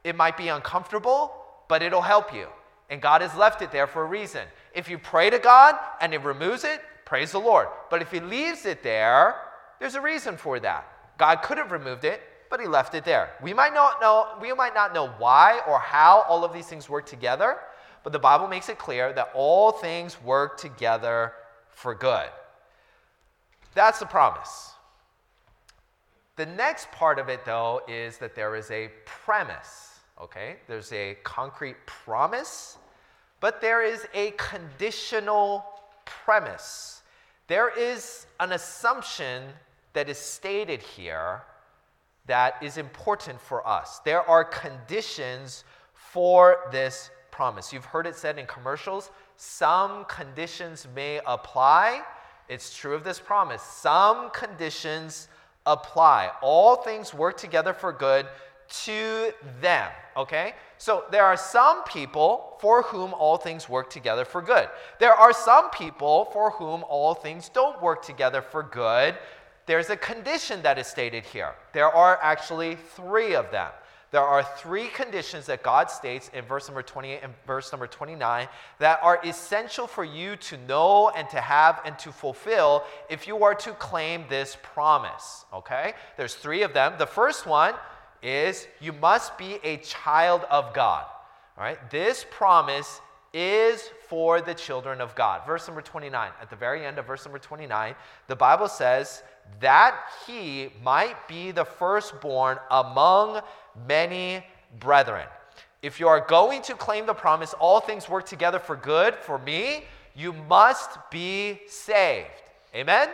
it 0.02 0.16
might 0.16 0.36
be 0.36 0.48
uncomfortable, 0.48 1.32
but 1.68 1.82
it'll 1.82 2.02
help 2.02 2.34
you. 2.34 2.48
And 2.90 3.00
God 3.00 3.20
has 3.20 3.34
left 3.36 3.62
it 3.62 3.70
there 3.70 3.86
for 3.86 4.02
a 4.02 4.06
reason. 4.06 4.42
If 4.74 4.88
you 4.88 4.98
pray 4.98 5.30
to 5.30 5.38
God 5.38 5.76
and 6.00 6.12
He 6.12 6.18
removes 6.18 6.64
it, 6.64 6.80
praise 7.04 7.32
the 7.32 7.38
Lord. 7.38 7.68
But 7.90 8.02
if 8.02 8.10
He 8.10 8.20
leaves 8.20 8.66
it 8.66 8.82
there, 8.82 9.36
there's 9.78 9.94
a 9.94 10.00
reason 10.00 10.36
for 10.36 10.58
that. 10.60 10.86
God 11.18 11.42
could 11.42 11.58
have 11.58 11.72
removed 11.72 12.04
it, 12.04 12.20
but 12.50 12.60
He 12.60 12.66
left 12.66 12.94
it 12.94 13.04
there. 13.04 13.30
We 13.42 13.52
might 13.52 13.74
not 13.74 14.00
know, 14.00 14.28
we 14.40 14.52
might 14.52 14.74
not 14.74 14.94
know 14.94 15.08
why 15.18 15.60
or 15.66 15.78
how 15.78 16.24
all 16.28 16.44
of 16.44 16.52
these 16.52 16.66
things 16.66 16.88
work 16.88 17.06
together, 17.06 17.58
but 18.02 18.12
the 18.12 18.18
Bible 18.18 18.46
makes 18.48 18.68
it 18.68 18.78
clear 18.78 19.12
that 19.12 19.30
all 19.34 19.72
things 19.72 20.20
work 20.22 20.58
together 20.58 21.32
for 21.70 21.94
good. 21.94 22.28
That's 23.74 23.98
the 23.98 24.06
promise. 24.06 24.72
The 26.36 26.46
next 26.46 26.90
part 26.92 27.18
of 27.18 27.28
it, 27.28 27.44
though, 27.44 27.80
is 27.88 28.18
that 28.18 28.34
there 28.34 28.56
is 28.56 28.70
a 28.70 28.90
premise. 29.04 30.00
Okay? 30.20 30.56
There's 30.68 30.92
a 30.92 31.16
concrete 31.24 31.76
promise, 31.86 32.78
but 33.40 33.60
there 33.60 33.82
is 33.82 34.06
a 34.14 34.32
conditional 34.32 35.64
premise. 36.04 37.02
There 37.48 37.70
is 37.76 38.26
an 38.40 38.52
assumption 38.52 39.44
that 39.92 40.08
is 40.08 40.18
stated 40.18 40.82
here 40.82 41.42
that 42.26 42.62
is 42.62 42.76
important 42.76 43.40
for 43.40 43.66
us. 43.66 44.00
There 44.04 44.22
are 44.28 44.44
conditions 44.44 45.64
for 45.94 46.68
this 46.72 47.10
promise. 47.30 47.72
You've 47.72 47.84
heard 47.84 48.06
it 48.06 48.16
said 48.16 48.38
in 48.38 48.46
commercials 48.46 49.10
some 49.36 50.06
conditions 50.06 50.86
may 50.94 51.20
apply. 51.26 52.02
It's 52.48 52.76
true 52.76 52.94
of 52.94 53.04
this 53.04 53.20
promise. 53.20 53.62
Some 53.62 54.30
conditions 54.30 55.28
apply. 55.66 56.30
All 56.40 56.76
things 56.76 57.12
work 57.12 57.36
together 57.36 57.74
for 57.74 57.92
good 57.92 58.26
to 58.84 59.32
them. 59.60 59.90
Okay? 60.16 60.54
So 60.78 61.04
there 61.10 61.24
are 61.24 61.36
some 61.36 61.84
people 61.84 62.56
for 62.60 62.82
whom 62.82 63.12
all 63.14 63.36
things 63.36 63.68
work 63.68 63.90
together 63.90 64.24
for 64.24 64.40
good. 64.40 64.68
There 64.98 65.12
are 65.12 65.32
some 65.32 65.70
people 65.70 66.26
for 66.32 66.50
whom 66.50 66.84
all 66.88 67.14
things 67.14 67.48
don't 67.48 67.80
work 67.82 68.02
together 68.02 68.40
for 68.40 68.62
good. 68.62 69.16
There's 69.66 69.90
a 69.90 69.96
condition 69.96 70.62
that 70.62 70.78
is 70.78 70.86
stated 70.86 71.24
here. 71.24 71.54
There 71.72 71.90
are 71.90 72.18
actually 72.22 72.76
three 72.76 73.34
of 73.34 73.50
them. 73.50 73.70
There 74.12 74.22
are 74.22 74.44
three 74.44 74.86
conditions 74.86 75.46
that 75.46 75.64
God 75.64 75.90
states 75.90 76.30
in 76.32 76.44
verse 76.44 76.68
number 76.68 76.82
28 76.82 77.20
and 77.22 77.34
verse 77.44 77.72
number 77.72 77.88
29 77.88 78.46
that 78.78 79.00
are 79.02 79.20
essential 79.24 79.88
for 79.88 80.04
you 80.04 80.36
to 80.36 80.56
know 80.68 81.10
and 81.10 81.28
to 81.30 81.40
have 81.40 81.80
and 81.84 81.98
to 81.98 82.12
fulfill 82.12 82.84
if 83.10 83.26
you 83.26 83.42
are 83.42 83.54
to 83.56 83.72
claim 83.72 84.24
this 84.28 84.56
promise. 84.62 85.44
Okay? 85.52 85.94
There's 86.16 86.36
three 86.36 86.62
of 86.62 86.72
them. 86.72 86.94
The 86.98 87.06
first 87.06 87.46
one 87.46 87.74
is 88.22 88.68
you 88.80 88.92
must 88.92 89.36
be 89.36 89.58
a 89.64 89.78
child 89.78 90.44
of 90.50 90.72
God. 90.72 91.04
All 91.58 91.64
right? 91.64 91.90
This 91.90 92.24
promise 92.30 93.00
is 93.36 93.90
for 94.08 94.40
the 94.40 94.54
children 94.54 95.02
of 95.02 95.14
God. 95.14 95.46
Verse 95.46 95.66
number 95.68 95.82
29, 95.82 96.30
at 96.40 96.48
the 96.48 96.56
very 96.56 96.86
end 96.86 96.98
of 96.98 97.06
verse 97.06 97.26
number 97.26 97.38
29, 97.38 97.94
the 98.28 98.34
Bible 98.36 98.66
says, 98.66 99.22
that 99.60 99.94
he 100.26 100.70
might 100.82 101.28
be 101.28 101.50
the 101.50 101.64
firstborn 101.64 102.58
among 102.70 103.42
many 103.86 104.42
brethren. 104.80 105.26
If 105.82 106.00
you 106.00 106.08
are 106.08 106.20
going 106.20 106.62
to 106.62 106.74
claim 106.74 107.04
the 107.04 107.12
promise, 107.12 107.52
all 107.60 107.80
things 107.80 108.08
work 108.08 108.24
together 108.24 108.58
for 108.58 108.74
good 108.74 109.14
for 109.14 109.38
me, 109.38 109.84
you 110.14 110.32
must 110.32 110.98
be 111.10 111.60
saved. 111.68 112.30
Amen? 112.74 113.10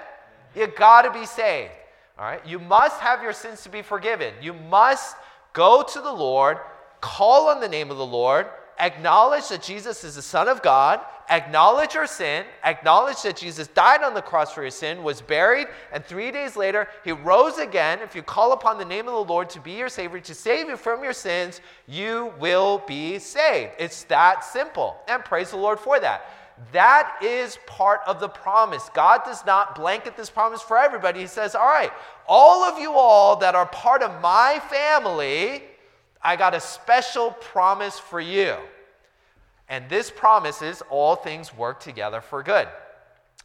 You 0.55 0.69
got 0.69 1.03
to 1.03 1.11
be 1.11 1.27
saved. 1.27 1.73
All 2.17 2.25
right? 2.25 2.47
You 2.47 2.61
must 2.61 3.01
have 3.01 3.25
your 3.25 3.33
sins 3.33 3.63
to 3.63 3.69
be 3.69 3.83
forgiven. 3.83 4.35
You 4.41 4.55
must 4.55 5.17
go 5.53 5.83
to 5.83 6.01
the 6.01 6.13
Lord, 6.13 6.59
call 7.01 7.49
on 7.49 7.61
the 7.61 7.69
name 7.69 7.91
of 7.91 7.97
the 7.97 8.07
Lord, 8.07 8.47
acknowledge 8.83 9.49
that 9.49 9.63
Jesus 9.63 10.03
is 10.03 10.17
the 10.17 10.23
Son 10.23 10.49
of 10.49 10.61
God, 10.61 11.01
acknowledge 11.31 11.95
your 11.95 12.09
sin, 12.09 12.45
acknowledge 12.65 13.23
that 13.23 13.37
Jesus 13.37 13.69
died 13.69 14.03
on 14.03 14.13
the 14.13 14.21
cross 14.21 14.53
for 14.53 14.63
your 14.63 14.73
sin, 14.73 15.05
was 15.05 15.23
buried, 15.23 15.69
and 15.93 16.05
three 16.05 16.33
days 16.33 16.57
later, 16.57 16.89
he 17.05 17.13
rose 17.13 17.59
again. 17.59 18.01
If 18.01 18.17
you 18.17 18.23
call 18.23 18.53
upon 18.53 18.79
the 18.79 18.85
name 18.85 19.07
of 19.07 19.15
the 19.15 19.33
Lord 19.33 19.49
to 19.51 19.61
be 19.61 19.73
your 19.73 19.89
Savior, 19.89 20.19
to 20.21 20.35
save 20.35 20.69
you 20.69 20.77
from 20.77 21.05
your 21.05 21.13
sins, 21.13 21.61
you 21.87 22.35
will 22.41 22.83
be 22.87 23.21
saved. 23.21 23.73
It's 23.79 24.03
that 24.05 24.45
simple. 24.45 24.97
And 25.07 25.25
praise 25.25 25.51
the 25.51 25.57
Lord 25.59 25.79
for 25.79 26.01
that. 26.01 26.25
That 26.73 27.19
is 27.23 27.59
part 27.67 28.01
of 28.07 28.21
the 28.21 28.29
promise. 28.29 28.91
God 28.93 29.23
does 29.25 29.47
not 29.47 29.77
blanket 29.77 30.17
this 30.17 30.29
promise 30.29 30.61
for 30.61 30.77
everybody. 30.77 31.21
He 31.21 31.27
says, 31.27 31.55
All 31.55 31.67
right, 31.67 31.93
all 32.29 32.65
of 32.65 32.79
you 32.79 32.93
all 32.93 33.37
that 33.37 33.55
are 33.55 33.67
part 33.67 34.03
of 34.03 34.21
my 34.21 34.61
family, 34.69 35.63
I 36.21 36.37
got 36.37 36.55
a 36.55 36.61
special 36.61 37.31
promise 37.31 37.99
for 37.99 38.21
you. 38.21 38.57
And 39.73 39.89
this 39.89 40.11
promise 40.11 40.61
is 40.61 40.83
all 40.91 41.17
things 41.17 41.57
work 41.57 41.81
together 41.81 42.21
for 42.21 42.43
good. 42.43 42.69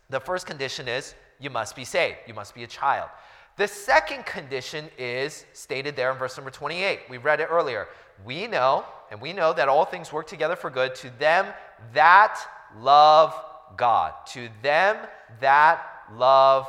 The 0.10 0.20
first 0.20 0.46
condition 0.46 0.90
is 0.90 1.16
you 1.40 1.50
must 1.50 1.74
be 1.74 1.86
saved, 1.86 2.18
you 2.28 2.34
must 2.34 2.54
be 2.54 2.66
a 2.66 2.68
child. 2.68 3.10
The 3.56 3.66
second 3.66 4.26
condition 4.26 4.90
is 4.98 5.46
stated 5.54 5.96
there 5.96 6.12
in 6.12 6.18
verse 6.18 6.36
number 6.36 6.52
28. 6.52 7.00
We 7.10 7.18
read 7.18 7.40
it 7.40 7.48
earlier. 7.50 7.88
We 8.26 8.46
know, 8.46 8.84
and 9.10 9.22
we 9.22 9.32
know 9.32 9.54
that 9.54 9.70
all 9.70 9.86
things 9.86 10.12
work 10.12 10.28
together 10.28 10.58
for 10.58 10.70
good 10.70 10.96
to 10.96 11.10
them 11.18 11.46
that 11.94 12.38
love 12.78 13.34
God. 13.78 14.12
To 14.34 14.50
them 14.62 14.98
that 15.40 15.82
love 16.14 16.68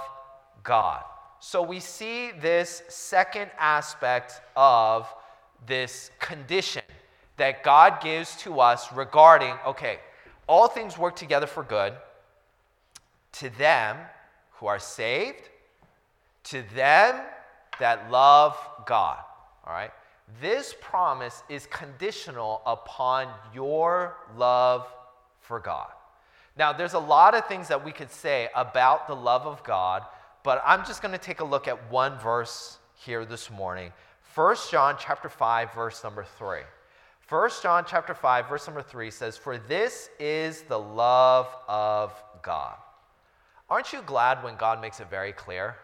God. 0.63 1.03
So 1.41 1.63
we 1.63 1.81
see 1.81 2.31
this 2.31 2.85
second 2.87 3.51
aspect 3.59 4.41
of 4.55 5.13
this 5.67 6.13
condition 6.21 6.83
that 7.39 7.63
God 7.63 8.01
gives 8.03 8.37
to 8.43 8.61
us 8.61 8.93
regarding 8.93 9.55
okay, 9.67 9.99
all 10.47 10.69
things 10.69 10.99
work 10.99 11.17
together 11.17 11.47
for 11.47 11.63
good 11.63 11.95
to 13.33 13.51
them 13.51 13.97
who 14.53 14.67
are 14.67 14.79
saved, 14.79 15.49
to 16.45 16.63
them 16.75 17.21
that 17.79 18.11
love 18.11 18.57
God. 18.87 19.19
All 19.67 19.73
right? 19.73 19.91
This 20.41 20.75
promise 20.81 21.43
is 21.49 21.67
conditional 21.67 22.61
upon 22.67 23.29
your 23.55 24.17
love 24.37 24.87
for 25.41 25.61
God. 25.61 25.89
Now, 26.57 26.73
there's 26.73 26.95
a 26.95 26.99
lot 26.99 27.35
of 27.35 27.47
things 27.47 27.69
that 27.69 27.85
we 27.85 27.93
could 27.93 28.11
say 28.11 28.49
about 28.55 29.07
the 29.07 29.15
love 29.15 29.47
of 29.47 29.63
God, 29.63 30.03
but 30.43 30.63
I'm 30.67 30.85
just 30.85 31.01
going 31.01 31.13
to 31.13 31.19
take 31.19 31.41
a 31.41 31.45
look 31.45 31.69
at 31.69 31.91
one 31.91 32.19
verse 32.19 32.79
here 32.97 33.25
this 33.25 33.49
morning 33.49 33.93
1 34.35 34.57
John 34.71 34.97
chapter 34.99 35.29
5 35.29 35.75
verse 35.75 36.03
number 36.05 36.25
3. 36.39 36.61
1 37.29 37.51
John 37.63 37.85
chapter 37.87 38.15
5 38.15 38.49
verse 38.49 38.67
number 38.67 38.83
3 38.83 39.11
says 39.11 39.37
for 39.37 39.59
this 39.59 40.09
is 40.19 40.63
the 40.63 40.79
love 40.79 41.55
of 41.69 42.13
God. 42.43 42.77
Aren't 43.69 43.93
you 43.93 44.01
glad 44.01 44.43
when 44.43 44.57
God 44.57 44.81
makes 44.81 44.99
it 44.99 45.11
very 45.11 45.33
clear? 45.33 45.77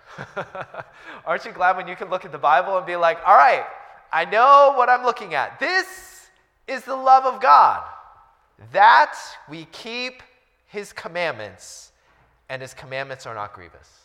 Aren't 1.27 1.45
you 1.45 1.53
glad 1.53 1.77
when 1.77 1.87
you 1.87 1.97
can 1.97 2.09
look 2.09 2.25
at 2.25 2.33
the 2.33 2.39
Bible 2.39 2.79
and 2.79 2.87
be 2.87 2.97
like, 2.97 3.19
"All 3.27 3.37
right, 3.37 3.67
I 4.11 4.25
know 4.25 4.73
what 4.75 4.89
I'm 4.89 5.05
looking 5.05 5.35
at. 5.35 5.61
This 5.61 6.31
is 6.67 6.83
the 6.85 6.97
love 6.97 7.27
of 7.27 7.43
God. 7.43 7.85
That 8.73 9.15
we 9.47 9.67
keep 9.67 10.23
his 10.67 10.95
commandments 10.95 11.93
and 12.49 12.63
his 12.63 12.73
commandments 12.73 13.27
are 13.27 13.35
not 13.35 13.53
grievous." 13.53 14.05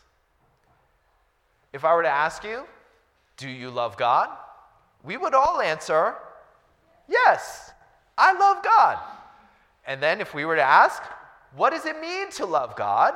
If 1.72 1.86
I 1.86 1.93
were 1.93 2.03
to 2.03 2.10
ask 2.10 2.43
you, 2.43 2.65
do 3.38 3.48
you 3.48 3.69
love 3.69 3.96
God? 3.96 4.29
We 5.03 5.17
would 5.17 5.34
all 5.34 5.62
answer, 5.62 6.15
Yes, 7.09 7.71
I 8.17 8.33
love 8.33 8.63
God. 8.63 8.99
And 9.85 10.01
then 10.01 10.21
if 10.21 10.33
we 10.33 10.45
were 10.45 10.55
to 10.55 10.63
ask, 10.63 11.01
What 11.55 11.71
does 11.71 11.85
it 11.85 11.99
mean 11.99 12.29
to 12.31 12.45
love 12.45 12.75
God? 12.75 13.15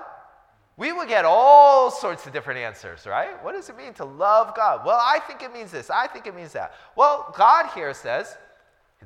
We 0.76 0.92
would 0.92 1.08
get 1.08 1.24
all 1.24 1.92
sorts 1.92 2.26
of 2.26 2.34
different 2.34 2.60
answers, 2.60 3.06
right? 3.06 3.42
What 3.44 3.54
does 3.54 3.70
it 3.70 3.78
mean 3.78 3.94
to 3.94 4.06
love 4.06 4.56
God? 4.56 4.84
Well, 4.84 5.00
I 5.00 5.20
think 5.20 5.44
it 5.44 5.54
means 5.54 5.70
this. 5.72 5.92
I 5.92 6.08
think 6.08 6.26
it 6.26 6.36
means 6.36 6.52
that. 6.54 6.74
Well, 6.96 7.32
God 7.38 7.70
here 7.76 7.94
says, 7.94 8.38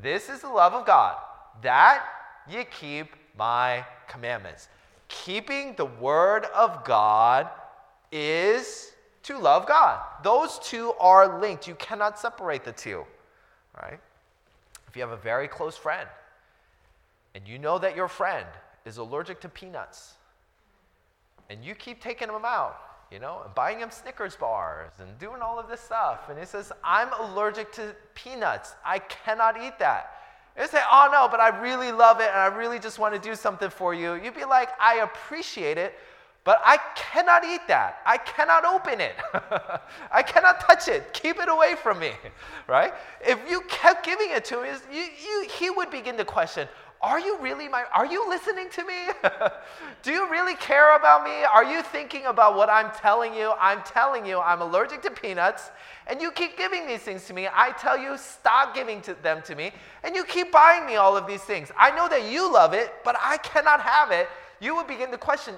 This 0.01 0.29
is 0.29 0.41
the 0.41 0.49
love 0.49 0.73
of 0.73 0.85
God, 0.85 1.17
that 1.61 2.05
you 2.49 2.63
keep 2.63 3.15
my 3.37 3.85
commandments. 4.07 4.69
Keeping 5.09 5.75
the 5.75 5.85
word 5.85 6.45
of 6.55 6.85
God 6.85 7.49
is 8.11 8.91
to 9.23 9.37
love 9.37 9.67
God. 9.67 9.99
Those 10.23 10.59
two 10.59 10.93
are 10.99 11.39
linked. 11.41 11.67
You 11.67 11.75
cannot 11.75 12.17
separate 12.17 12.63
the 12.63 12.71
two, 12.71 13.03
right? 13.81 13.99
If 14.87 14.95
you 14.95 15.01
have 15.01 15.11
a 15.11 15.17
very 15.17 15.47
close 15.47 15.75
friend 15.75 16.07
and 17.35 17.47
you 17.47 17.59
know 17.59 17.77
that 17.79 17.95
your 17.95 18.07
friend 18.07 18.47
is 18.85 18.97
allergic 18.97 19.41
to 19.41 19.49
peanuts, 19.49 20.13
and 21.49 21.63
you 21.63 21.75
keep 21.75 22.01
taking 22.01 22.27
them 22.27 22.43
out, 22.45 22.77
you 23.11 23.19
know, 23.19 23.41
and 23.45 23.53
buying 23.55 23.79
him 23.79 23.89
Snickers 23.89 24.35
bars 24.35 24.91
and 24.99 25.17
doing 25.17 25.41
all 25.41 25.59
of 25.59 25.69
this 25.69 25.79
stuff. 25.79 26.29
And 26.29 26.37
he 26.37 26.45
says, 26.45 26.71
I'm 26.83 27.09
allergic 27.19 27.71
to 27.73 27.95
peanuts. 28.15 28.75
I 28.85 28.99
cannot 28.99 29.61
eat 29.61 29.79
that. 29.79 30.11
You 30.59 30.67
say, 30.67 30.81
oh 30.91 31.07
no, 31.11 31.27
but 31.29 31.39
I 31.39 31.49
really 31.61 31.91
love 31.91 32.19
it 32.19 32.29
and 32.29 32.37
I 32.37 32.47
really 32.47 32.79
just 32.79 32.97
want 32.97 33.13
to 33.13 33.19
do 33.19 33.35
something 33.35 33.69
for 33.69 33.93
you. 33.93 34.15
You'd 34.15 34.35
be 34.35 34.43
like, 34.43 34.69
I 34.79 34.95
appreciate 34.95 35.77
it, 35.77 35.93
but 36.47 36.61
I 36.63 36.77
cannot 36.95 37.43
eat 37.43 37.67
that. 37.67 37.99
I 38.05 38.15
cannot 38.15 38.63
open 38.63 39.01
it. 39.01 39.17
I 40.13 40.23
cannot 40.23 40.61
touch 40.61 40.87
it. 40.87 41.11
Keep 41.11 41.41
it 41.41 41.49
away 41.49 41.75
from 41.75 41.99
me, 41.99 42.11
right? 42.67 42.93
If 43.19 43.37
you 43.49 43.59
kept 43.67 44.05
giving 44.05 44.29
it 44.29 44.45
to 44.45 44.63
him, 44.63 44.77
you, 44.89 45.01
you, 45.01 45.49
he 45.59 45.69
would 45.69 45.91
begin 45.91 46.15
to 46.15 46.23
question, 46.23 46.69
are 47.01 47.19
you 47.19 47.37
really 47.41 47.67
my 47.67 47.83
are 47.93 48.05
you 48.07 48.27
listening 48.27 48.69
to 48.71 48.83
me 48.83 48.95
do 50.01 50.11
you 50.11 50.27
really 50.31 50.55
care 50.55 50.95
about 50.95 51.23
me 51.23 51.43
are 51.43 51.63
you 51.63 51.83
thinking 51.83 52.25
about 52.25 52.55
what 52.55 52.71
i'm 52.71 52.89
telling 52.97 53.35
you 53.35 53.53
i'm 53.59 53.83
telling 53.83 54.25
you 54.25 54.39
i'm 54.39 54.63
allergic 54.63 54.99
to 55.03 55.11
peanuts 55.11 55.69
and 56.07 56.19
you 56.19 56.31
keep 56.31 56.57
giving 56.57 56.87
these 56.87 57.01
things 57.01 57.25
to 57.25 57.33
me 57.35 57.47
i 57.53 57.69
tell 57.73 57.99
you 57.99 58.17
stop 58.17 58.73
giving 58.73 58.99
to 58.99 59.13
them 59.21 59.43
to 59.43 59.53
me 59.53 59.71
and 60.03 60.15
you 60.15 60.23
keep 60.23 60.51
buying 60.51 60.87
me 60.87 60.95
all 60.95 61.15
of 61.15 61.27
these 61.27 61.43
things 61.43 61.71
i 61.77 61.95
know 61.95 62.09
that 62.09 62.31
you 62.31 62.51
love 62.51 62.73
it 62.73 62.91
but 63.05 63.15
i 63.21 63.37
cannot 63.37 63.79
have 63.79 64.09
it 64.09 64.27
you 64.59 64.75
would 64.75 64.87
begin 64.87 65.11
to 65.11 65.17
question 65.17 65.55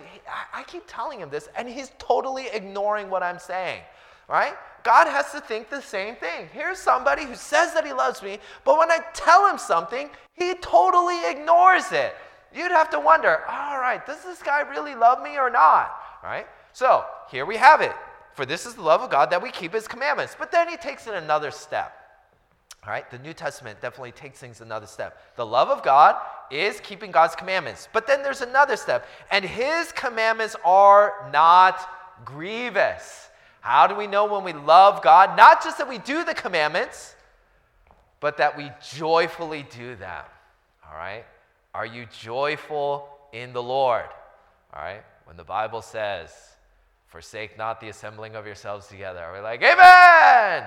i 0.53 0.63
keep 0.63 0.83
telling 0.87 1.19
him 1.19 1.29
this 1.29 1.49
and 1.55 1.67
he's 1.67 1.91
totally 1.97 2.47
ignoring 2.53 3.09
what 3.09 3.23
i'm 3.23 3.39
saying 3.39 3.81
right 4.27 4.55
God 4.83 5.07
has 5.07 5.31
to 5.31 5.41
think 5.41 5.69
the 5.69 5.81
same 5.81 6.15
thing. 6.15 6.47
Here's 6.53 6.79
somebody 6.79 7.25
who 7.25 7.35
says 7.35 7.73
that 7.73 7.85
he 7.85 7.93
loves 7.93 8.21
me, 8.23 8.39
but 8.63 8.77
when 8.77 8.91
I 8.91 8.99
tell 9.13 9.49
him 9.49 9.57
something, 9.57 10.09
he 10.33 10.53
totally 10.55 11.19
ignores 11.29 11.91
it. 11.91 12.15
You'd 12.53 12.71
have 12.71 12.89
to 12.91 12.99
wonder, 12.99 13.43
all 13.47 13.79
right, 13.79 14.03
does 14.05 14.23
this 14.23 14.41
guy 14.41 14.61
really 14.61 14.95
love 14.95 15.21
me 15.21 15.37
or 15.37 15.49
not? 15.49 15.91
Right? 16.23 16.47
So 16.73 17.05
here 17.29 17.45
we 17.45 17.57
have 17.57 17.81
it. 17.81 17.93
For 18.33 18.45
this 18.45 18.65
is 18.65 18.75
the 18.75 18.81
love 18.81 19.01
of 19.01 19.09
God 19.09 19.29
that 19.31 19.43
we 19.43 19.51
keep 19.51 19.73
his 19.73 19.87
commandments. 19.87 20.35
But 20.37 20.51
then 20.51 20.69
he 20.69 20.77
takes 20.77 21.07
it 21.07 21.13
another 21.13 21.51
step. 21.51 21.93
All 22.85 22.91
right, 22.91 23.09
the 23.11 23.19
New 23.19 23.33
Testament 23.33 23.81
definitely 23.81 24.13
takes 24.13 24.39
things 24.39 24.61
another 24.61 24.87
step. 24.87 25.21
The 25.35 25.45
love 25.45 25.67
of 25.67 25.83
God 25.83 26.15
is 26.51 26.79
keeping 26.81 27.11
God's 27.11 27.35
commandments. 27.35 27.87
But 27.93 28.07
then 28.07 28.23
there's 28.23 28.41
another 28.41 28.75
step, 28.75 29.07
and 29.31 29.43
his 29.43 29.91
commandments 29.91 30.55
are 30.63 31.29
not 31.31 31.79
grievous. 32.25 33.29
How 33.61 33.87
do 33.87 33.95
we 33.95 34.07
know 34.07 34.25
when 34.25 34.43
we 34.43 34.53
love 34.53 35.01
God? 35.01 35.35
Not 35.35 35.63
just 35.63 35.77
that 35.77 35.87
we 35.89 35.97
do 35.97 36.23
the 36.23 36.33
commandments, 36.33 37.15
but 38.19 38.37
that 38.37 38.57
we 38.57 38.71
joyfully 38.95 39.65
do 39.75 39.95
them. 39.95 40.23
All 40.89 40.97
right? 40.97 41.25
Are 41.73 41.85
you 41.85 42.07
joyful 42.19 43.07
in 43.31 43.53
the 43.53 43.61
Lord? 43.61 44.05
All 44.73 44.81
right? 44.81 45.03
When 45.25 45.37
the 45.37 45.43
Bible 45.43 45.81
says, 45.81 46.31
forsake 47.07 47.57
not 47.57 47.79
the 47.79 47.89
assembling 47.89 48.35
of 48.35 48.45
yourselves 48.45 48.87
together, 48.87 49.19
are 49.19 49.33
we 49.33 49.39
like, 49.39 49.61
Amen? 49.61 50.63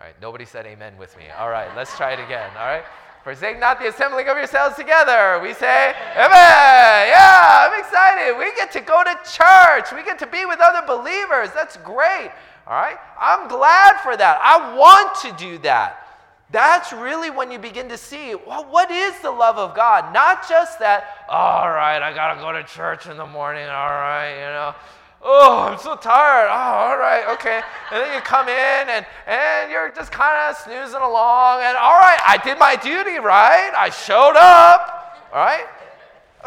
All 0.00 0.06
right, 0.06 0.14
nobody 0.22 0.46
said 0.46 0.64
amen 0.64 0.96
with 0.96 1.14
me. 1.18 1.24
All 1.38 1.50
right, 1.50 1.68
let's 1.76 1.94
try 1.94 2.12
it 2.12 2.24
again. 2.24 2.50
All 2.56 2.64
right? 2.64 2.84
Forsake 3.24 3.60
not 3.60 3.78
the 3.78 3.88
assembling 3.88 4.28
of 4.28 4.36
yourselves 4.36 4.76
together. 4.76 5.40
We 5.42 5.52
say, 5.52 5.94
Amen. 6.16 7.08
Yeah, 7.08 7.68
I'm 7.68 7.78
excited. 7.78 8.38
We 8.38 8.54
get 8.56 8.72
to 8.72 8.80
go 8.80 9.04
to 9.04 9.14
church. 9.30 9.92
We 9.92 10.02
get 10.04 10.18
to 10.20 10.26
be 10.26 10.46
with 10.46 10.58
other 10.60 10.86
believers. 10.86 11.50
That's 11.54 11.76
great. 11.78 12.30
All 12.66 12.80
right? 12.80 12.96
I'm 13.18 13.48
glad 13.48 14.00
for 14.02 14.16
that. 14.16 14.40
I 14.42 14.74
want 14.76 15.14
to 15.22 15.44
do 15.44 15.58
that. 15.58 16.06
That's 16.52 16.92
really 16.92 17.30
when 17.30 17.50
you 17.50 17.58
begin 17.58 17.88
to 17.90 17.96
see 17.96 18.34
well, 18.34 18.64
what 18.64 18.90
is 18.90 19.18
the 19.20 19.30
love 19.30 19.56
of 19.56 19.74
God? 19.76 20.12
Not 20.12 20.48
just 20.48 20.80
that, 20.80 21.26
all 21.28 21.70
right, 21.70 22.02
I 22.02 22.12
got 22.12 22.34
to 22.34 22.40
go 22.40 22.52
to 22.52 22.64
church 22.64 23.06
in 23.06 23.16
the 23.16 23.26
morning, 23.26 23.64
all 23.64 23.90
right, 23.90 24.34
you 24.34 24.46
know. 24.46 24.74
Oh, 25.22 25.68
I'm 25.70 25.78
so 25.78 25.96
tired. 25.96 26.48
Oh, 26.48 26.90
all 26.90 26.96
right, 26.96 27.24
okay. 27.34 27.60
And 27.92 28.02
then 28.02 28.14
you 28.14 28.20
come 28.22 28.48
in 28.48 28.88
and, 28.88 29.06
and 29.26 29.70
you're 29.70 29.90
just 29.90 30.10
kind 30.10 30.50
of 30.50 30.56
snoozing 30.56 31.00
along. 31.00 31.60
And 31.62 31.76
all 31.76 31.98
right, 31.98 32.18
I 32.26 32.38
did 32.42 32.58
my 32.58 32.76
duty, 32.76 33.18
right? 33.18 33.72
I 33.76 33.90
showed 33.90 34.36
up, 34.36 35.28
all 35.32 35.40
right? 35.40 35.66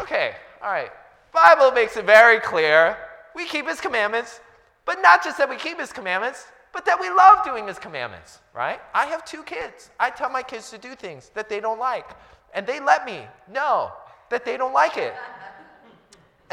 Okay, 0.00 0.34
all 0.62 0.72
right. 0.72 0.90
Bible 1.32 1.70
makes 1.70 1.96
it 1.96 2.04
very 2.04 2.40
clear. 2.40 2.96
We 3.34 3.46
keep 3.46 3.68
his 3.68 3.80
commandments, 3.80 4.40
but 4.84 5.00
not 5.00 5.22
just 5.22 5.38
that 5.38 5.48
we 5.48 5.56
keep 5.56 5.78
his 5.78 5.92
commandments, 5.92 6.46
but 6.72 6.84
that 6.86 7.00
we 7.00 7.08
love 7.08 7.44
doing 7.44 7.68
his 7.68 7.78
commandments, 7.78 8.40
right? 8.52 8.80
I 8.92 9.06
have 9.06 9.24
two 9.24 9.44
kids. 9.44 9.90
I 10.00 10.10
tell 10.10 10.30
my 10.30 10.42
kids 10.42 10.70
to 10.70 10.78
do 10.78 10.96
things 10.96 11.30
that 11.34 11.48
they 11.48 11.60
don't 11.60 11.78
like, 11.78 12.10
and 12.52 12.66
they 12.66 12.80
let 12.80 13.06
me 13.06 13.20
know 13.52 13.92
that 14.30 14.44
they 14.44 14.56
don't 14.56 14.72
like 14.72 14.96
it. 14.96 15.14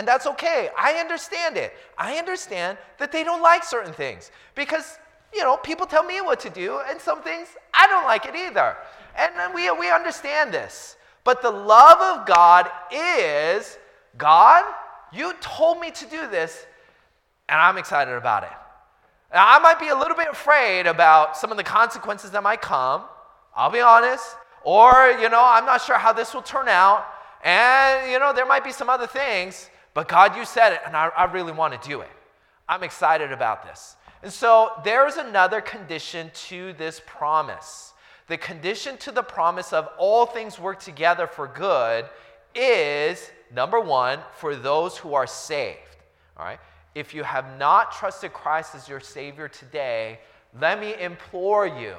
And 0.01 0.07
that's 0.07 0.25
okay. 0.25 0.69
I 0.75 0.93
understand 0.93 1.57
it. 1.57 1.75
I 1.95 2.17
understand 2.17 2.79
that 2.97 3.11
they 3.11 3.23
don't 3.23 3.43
like 3.43 3.63
certain 3.63 3.93
things 3.93 4.31
because, 4.55 4.97
you 5.31 5.43
know, 5.43 5.57
people 5.57 5.85
tell 5.85 6.03
me 6.03 6.21
what 6.21 6.39
to 6.39 6.49
do, 6.49 6.79
and 6.89 6.99
some 6.99 7.21
things 7.21 7.49
I 7.71 7.85
don't 7.85 8.05
like 8.05 8.25
it 8.25 8.35
either. 8.35 8.77
And 9.15 9.53
we, 9.53 9.69
we 9.69 9.91
understand 9.91 10.51
this. 10.51 10.95
But 11.23 11.43
the 11.43 11.51
love 11.51 12.01
of 12.01 12.25
God 12.25 12.67
is 12.91 13.77
God, 14.17 14.65
you 15.13 15.35
told 15.39 15.79
me 15.79 15.91
to 15.91 16.05
do 16.07 16.27
this, 16.31 16.65
and 17.47 17.61
I'm 17.61 17.77
excited 17.77 18.15
about 18.15 18.41
it. 18.41 18.49
Now, 19.31 19.45
I 19.55 19.59
might 19.59 19.79
be 19.79 19.89
a 19.89 19.95
little 19.95 20.17
bit 20.17 20.29
afraid 20.31 20.87
about 20.87 21.37
some 21.37 21.51
of 21.51 21.57
the 21.57 21.63
consequences 21.63 22.31
that 22.31 22.41
might 22.41 22.63
come. 22.63 23.03
I'll 23.55 23.69
be 23.69 23.81
honest. 23.81 24.25
Or, 24.63 25.15
you 25.21 25.29
know, 25.29 25.43
I'm 25.45 25.67
not 25.67 25.79
sure 25.79 25.99
how 25.99 26.11
this 26.11 26.33
will 26.33 26.41
turn 26.41 26.69
out. 26.69 27.05
And, 27.43 28.11
you 28.11 28.17
know, 28.17 28.33
there 28.33 28.47
might 28.47 28.63
be 28.63 28.71
some 28.71 28.89
other 28.89 29.05
things. 29.05 29.69
But 29.93 30.08
God, 30.08 30.36
you 30.36 30.45
said 30.45 30.73
it, 30.73 30.82
and 30.86 30.95
I, 30.95 31.10
I 31.17 31.25
really 31.25 31.51
want 31.51 31.80
to 31.80 31.89
do 31.89 32.01
it. 32.01 32.10
I'm 32.67 32.84
excited 32.84 33.32
about 33.32 33.63
this. 33.63 33.95
And 34.23 34.32
so 34.32 34.71
there's 34.84 35.17
another 35.17 35.62
condition 35.62 36.32
to 36.47 36.73
this 36.73 37.01
promise. 37.06 37.93
The 38.27 38.38
condition 38.38 38.97
to 38.97 39.12
the 39.12 39.23
promise 39.23 39.73
of 39.73 39.89
all 39.97 40.25
things 40.25 40.60
work 40.60 40.80
together 40.80 41.27
for 41.27 41.47
good 41.47 42.06
is 42.56 43.30
number 43.54 43.80
one, 43.80 44.19
for 44.38 44.56
those 44.56 44.97
who 44.97 45.13
are 45.13 45.27
saved. 45.27 45.80
All 46.38 46.45
right? 46.45 46.60
If 46.95 47.13
you 47.13 47.23
have 47.23 47.58
not 47.58 47.91
trusted 47.91 48.34
Christ 48.34 48.75
as 48.75 48.88
your 48.88 48.99
Savior 48.99 49.47
today, 49.47 50.19
let 50.60 50.80
me 50.80 50.95
implore 50.99 51.67
you 51.67 51.95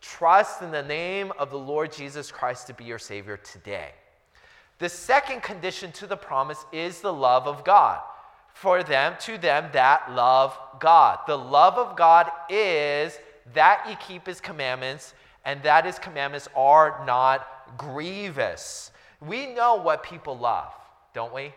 trust 0.00 0.62
in 0.62 0.70
the 0.70 0.82
name 0.82 1.32
of 1.38 1.50
the 1.50 1.58
Lord 1.58 1.92
Jesus 1.92 2.30
Christ 2.30 2.66
to 2.68 2.74
be 2.74 2.84
your 2.84 2.98
Savior 2.98 3.36
today. 3.36 3.90
The 4.80 4.88
second 4.88 5.42
condition 5.42 5.92
to 5.92 6.06
the 6.06 6.16
promise 6.16 6.64
is 6.72 7.00
the 7.00 7.12
love 7.12 7.46
of 7.46 7.64
God. 7.64 8.00
For 8.54 8.82
them, 8.82 9.14
to 9.20 9.38
them 9.38 9.68
that 9.72 10.12
love 10.12 10.58
God. 10.80 11.20
The 11.26 11.36
love 11.36 11.74
of 11.78 11.96
God 11.96 12.30
is 12.48 13.18
that 13.54 13.84
ye 13.88 13.96
keep 14.06 14.26
his 14.26 14.40
commandments, 14.40 15.14
and 15.44 15.62
that 15.62 15.84
his 15.84 15.98
commandments 15.98 16.48
are 16.56 17.02
not 17.06 17.46
grievous. 17.76 18.90
We 19.20 19.46
know 19.46 19.76
what 19.76 20.02
people 20.02 20.36
love, 20.36 20.72
don't 21.14 21.32
we? 21.32 21.52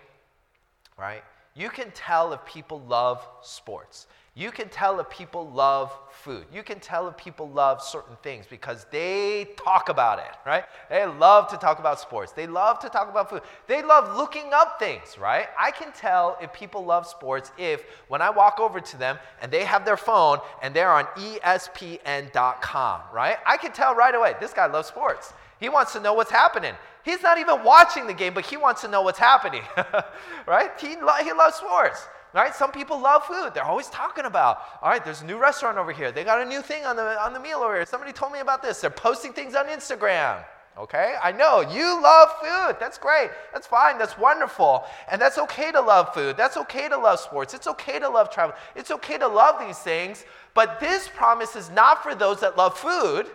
Right? 0.97 1.23
You 1.55 1.69
can 1.69 1.91
tell 1.91 2.33
if 2.33 2.45
people 2.45 2.81
love 2.87 3.25
sports. 3.41 4.07
You 4.35 4.49
can 4.49 4.67
tell 4.69 4.99
if 4.99 5.07
people 5.11 5.47
love 5.51 5.95
food. 6.09 6.45
You 6.51 6.63
can 6.63 6.79
tell 6.79 7.07
if 7.07 7.15
people 7.17 7.49
love 7.49 7.83
certain 7.83 8.15
things 8.23 8.47
because 8.49 8.87
they 8.89 9.49
talk 9.63 9.89
about 9.89 10.17
it, 10.17 10.25
right? 10.43 10.63
They 10.89 11.05
love 11.05 11.49
to 11.49 11.57
talk 11.57 11.77
about 11.77 11.99
sports. 11.99 12.31
They 12.31 12.47
love 12.47 12.79
to 12.79 12.89
talk 12.89 13.11
about 13.11 13.29
food. 13.29 13.43
They 13.67 13.83
love 13.83 14.17
looking 14.17 14.51
up 14.51 14.79
things, 14.79 15.19
right? 15.19 15.49
I 15.59 15.69
can 15.69 15.91
tell 15.91 16.35
if 16.41 16.51
people 16.51 16.83
love 16.83 17.05
sports 17.05 17.51
if 17.59 17.83
when 18.07 18.23
I 18.23 18.31
walk 18.31 18.59
over 18.59 18.79
to 18.79 18.97
them 18.97 19.19
and 19.39 19.51
they 19.51 19.65
have 19.65 19.85
their 19.85 19.97
phone 19.97 20.39
and 20.63 20.73
they're 20.73 20.91
on 20.91 21.05
ESPN.com, 21.15 23.01
right? 23.13 23.37
I 23.45 23.57
can 23.57 23.71
tell 23.71 23.93
right 23.93 24.15
away 24.15 24.33
this 24.39 24.51
guy 24.51 24.65
loves 24.65 24.87
sports. 24.87 25.31
He 25.59 25.69
wants 25.69 25.93
to 25.93 25.99
know 25.99 26.15
what's 26.15 26.31
happening. 26.31 26.73
He's 27.05 27.21
not 27.21 27.37
even 27.37 27.63
watching 27.63 28.07
the 28.07 28.13
game, 28.15 28.33
but 28.33 28.47
he 28.47 28.57
wants 28.57 28.81
to 28.81 28.87
know 28.87 29.03
what's 29.03 29.19
happening, 29.19 29.61
right? 30.47 30.71
He, 30.79 30.95
lo- 30.95 31.23
he 31.23 31.33
loves 31.33 31.57
sports. 31.57 32.07
Right? 32.33 32.55
Some 32.55 32.71
people 32.71 32.99
love 32.99 33.25
food. 33.25 33.51
They're 33.53 33.63
always 33.63 33.89
talking 33.89 34.25
about, 34.25 34.57
all 34.81 34.89
right, 34.89 35.05
there's 35.05 35.21
a 35.21 35.25
new 35.25 35.37
restaurant 35.37 35.77
over 35.77 35.91
here. 35.91 36.11
They 36.11 36.23
got 36.23 36.41
a 36.41 36.45
new 36.45 36.63
thing 36.63 36.83
on 36.83 36.95
the, 36.95 37.23
on 37.23 37.31
the 37.31 37.39
meal 37.39 37.59
over 37.59 37.75
here. 37.75 37.85
Somebody 37.85 38.11
told 38.11 38.33
me 38.33 38.39
about 38.39 38.63
this. 38.63 38.81
They're 38.81 38.89
posting 38.89 39.33
things 39.33 39.53
on 39.53 39.67
Instagram. 39.67 40.43
Okay? 40.75 41.13
I 41.21 41.31
know 41.31 41.61
you 41.61 42.01
love 42.01 42.29
food. 42.41 42.77
That's 42.79 42.97
great. 42.97 43.29
That's 43.53 43.67
fine. 43.67 43.99
That's 43.99 44.17
wonderful. 44.17 44.83
And 45.11 45.21
that's 45.21 45.37
okay 45.37 45.71
to 45.71 45.79
love 45.79 46.13
food. 46.15 46.35
That's 46.35 46.57
okay 46.57 46.89
to 46.89 46.97
love 46.97 47.19
sports. 47.19 47.53
It's 47.53 47.67
okay 47.67 47.99
to 47.99 48.09
love 48.09 48.31
travel. 48.31 48.55
It's 48.75 48.89
okay 48.89 49.19
to 49.19 49.27
love 49.27 49.59
these 49.59 49.77
things. 49.77 50.25
But 50.55 50.79
this 50.79 51.07
promise 51.07 51.55
is 51.55 51.69
not 51.69 52.01
for 52.01 52.15
those 52.15 52.39
that 52.39 52.57
love 52.57 52.75
food. 52.75 53.27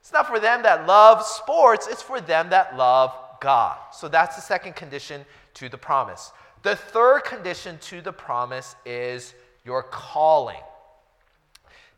It's 0.00 0.12
not 0.12 0.26
for 0.26 0.40
them 0.40 0.64
that 0.64 0.88
love 0.88 1.24
sports. 1.24 1.86
It's 1.86 2.02
for 2.02 2.20
them 2.20 2.50
that 2.50 2.76
love 2.76 3.14
God. 3.40 3.78
So 3.92 4.08
that's 4.08 4.34
the 4.34 4.42
second 4.42 4.74
condition 4.74 5.24
to 5.54 5.68
the 5.68 5.78
promise. 5.78 6.32
The 6.62 6.76
third 6.76 7.24
condition 7.24 7.78
to 7.82 8.00
the 8.00 8.12
promise 8.12 8.76
is 8.84 9.34
your 9.64 9.82
calling. 9.82 10.60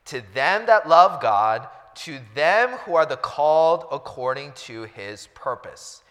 To 0.07 0.23
them 0.35 0.67
that 0.67 0.89
love 0.89 1.21
God, 1.21 1.69
to 1.97 2.19
them 2.35 2.71
who 2.71 2.95
are 2.95 3.07
the 3.07 3.17
called 3.17 3.87
according 3.91 4.53
to 4.53 4.85
his 4.85 5.29
purpose. 5.35 6.03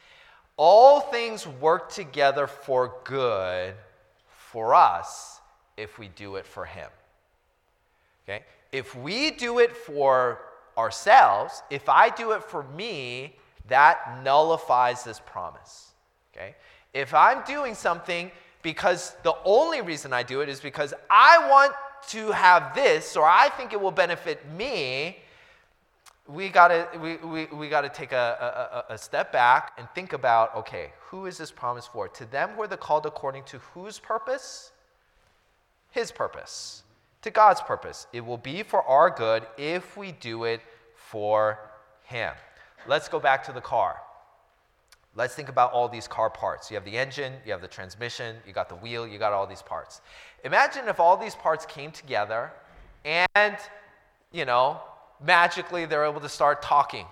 All 0.56 1.00
things 1.00 1.48
work 1.48 1.92
together 1.92 2.48
for 2.48 2.96
good 3.04 3.74
for 4.54 4.76
us 4.76 5.42
if 5.78 5.98
we 5.98 6.10
do 6.10 6.36
it 6.36 6.46
for 6.46 6.66
Him. 6.66 6.89
Okay? 8.24 8.44
If 8.72 8.96
we 8.96 9.32
do 9.32 9.60
it 9.60 9.76
for 9.76 10.39
ourselves, 10.78 11.63
if 11.70 11.89
I 11.89 12.10
do 12.10 12.32
it 12.32 12.44
for 12.44 12.63
me, 12.63 13.36
that 13.68 14.22
nullifies 14.24 15.04
this 15.04 15.20
promise. 15.26 15.92
Okay? 16.36 16.56
If 16.93 17.13
I'm 17.13 17.43
doing 17.43 17.75
something 17.75 18.32
because 18.62 19.15
the 19.23 19.36
only 19.43 19.82
reason 19.82 20.13
I 20.13 20.23
do 20.23 20.41
it 20.41 20.49
is 20.49 20.60
because 20.60 20.93
I 21.10 21.49
want 21.49 21.73
to 22.10 22.32
have 22.32 22.75
this 22.75 23.15
or 23.15 23.25
I 23.25 23.49
think 23.49 23.73
it 23.73 23.82
will 23.82 23.91
benefit 23.91 24.49
me, 24.51 25.17
we 26.27 26.49
gotta, 26.49 26.88
we, 27.01 27.17
we, 27.17 27.45
we 27.47 27.69
gotta 27.69 27.89
take 27.89 28.12
a, 28.12 28.86
a, 28.89 28.93
a 28.93 28.97
step 28.97 29.32
back 29.32 29.73
and 29.77 29.88
think 29.93 30.13
about 30.13 30.56
okay, 30.56 30.91
who 31.08 31.25
is 31.25 31.38
this 31.38 31.51
promise 31.51 31.88
for? 31.88 32.08
To 32.08 32.25
them 32.25 32.51
who 32.51 32.62
are 32.62 32.67
the 32.67 32.77
called 32.77 33.06
according 33.06 33.43
to 33.45 33.60
whose 33.73 33.99
purpose? 33.99 34.71
His 35.91 36.12
purpose. 36.12 36.84
To 37.23 37.32
God's 37.32 37.62
purpose. 37.62 38.08
It 38.13 38.25
will 38.25 38.38
be 38.38 38.63
for 38.63 38.84
our 38.84 39.10
good 39.10 39.45
if 39.58 39.97
we 39.97 40.12
do 40.12 40.45
it 40.45 40.62
for 40.95 41.60
Him. 42.03 42.34
Let's 42.88 43.08
go 43.08 43.19
back 43.19 43.43
to 43.45 43.51
the 43.51 43.62
car. 43.62 43.97
Let's 45.15 45.36
think 45.36 45.49
about 45.49 45.71
all 45.73 45.88
these 45.88 46.08
car 46.08 46.30
parts. 46.30 46.71
You 46.71 46.76
have 46.76 46.86
the 46.86 46.97
engine, 46.97 47.34
you 47.45 47.52
have 47.52 47.62
the 47.62 47.67
transmission, 47.67 48.36
you 48.47 48.54
got 48.54 48.67
the 48.67 48.76
wheel, 48.76 49.08
you 49.08 49.19
got 49.19 49.32
all 49.32 49.45
these 49.45 49.62
parts. 49.62 50.02
Imagine 50.43 50.88
if 50.88 50.99
all 50.99 51.17
these 51.17 51.36
parts 51.36 51.65
came 51.65 51.91
together 51.91 52.52
and, 53.06 53.58
you 54.32 54.45
know, 54.45 54.82
magically 55.23 55.86
they're 55.86 56.06
able 56.06 56.21
to 56.21 56.30
start 56.30 56.62
talking. 56.62 57.06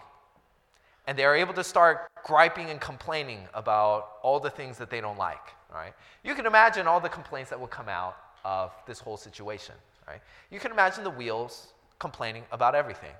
And 1.07 1.17
they're 1.17 1.35
able 1.35 1.53
to 1.55 1.63
start 1.63 2.09
griping 2.23 2.69
and 2.69 2.79
complaining 2.79 3.39
about 3.53 4.13
all 4.23 4.39
the 4.39 4.49
things 4.49 4.77
that 4.77 4.89
they 4.89 5.01
don't 5.01 5.17
like, 5.17 5.49
right? 5.73 5.93
You 6.23 6.33
can 6.35 6.45
imagine 6.45 6.87
all 6.87 6.99
the 6.99 7.09
complaints 7.09 7.49
that 7.49 7.59
would 7.59 7.71
come 7.71 7.89
out 7.89 8.15
of 8.43 8.71
this 8.87 8.99
whole 8.99 9.17
situation, 9.17 9.75
right? 10.07 10.21
You 10.49 10.59
can 10.59 10.71
imagine 10.71 11.03
the 11.03 11.09
wheels 11.09 11.67
complaining 11.99 12.43
about 12.51 12.75
everything, 12.75 13.13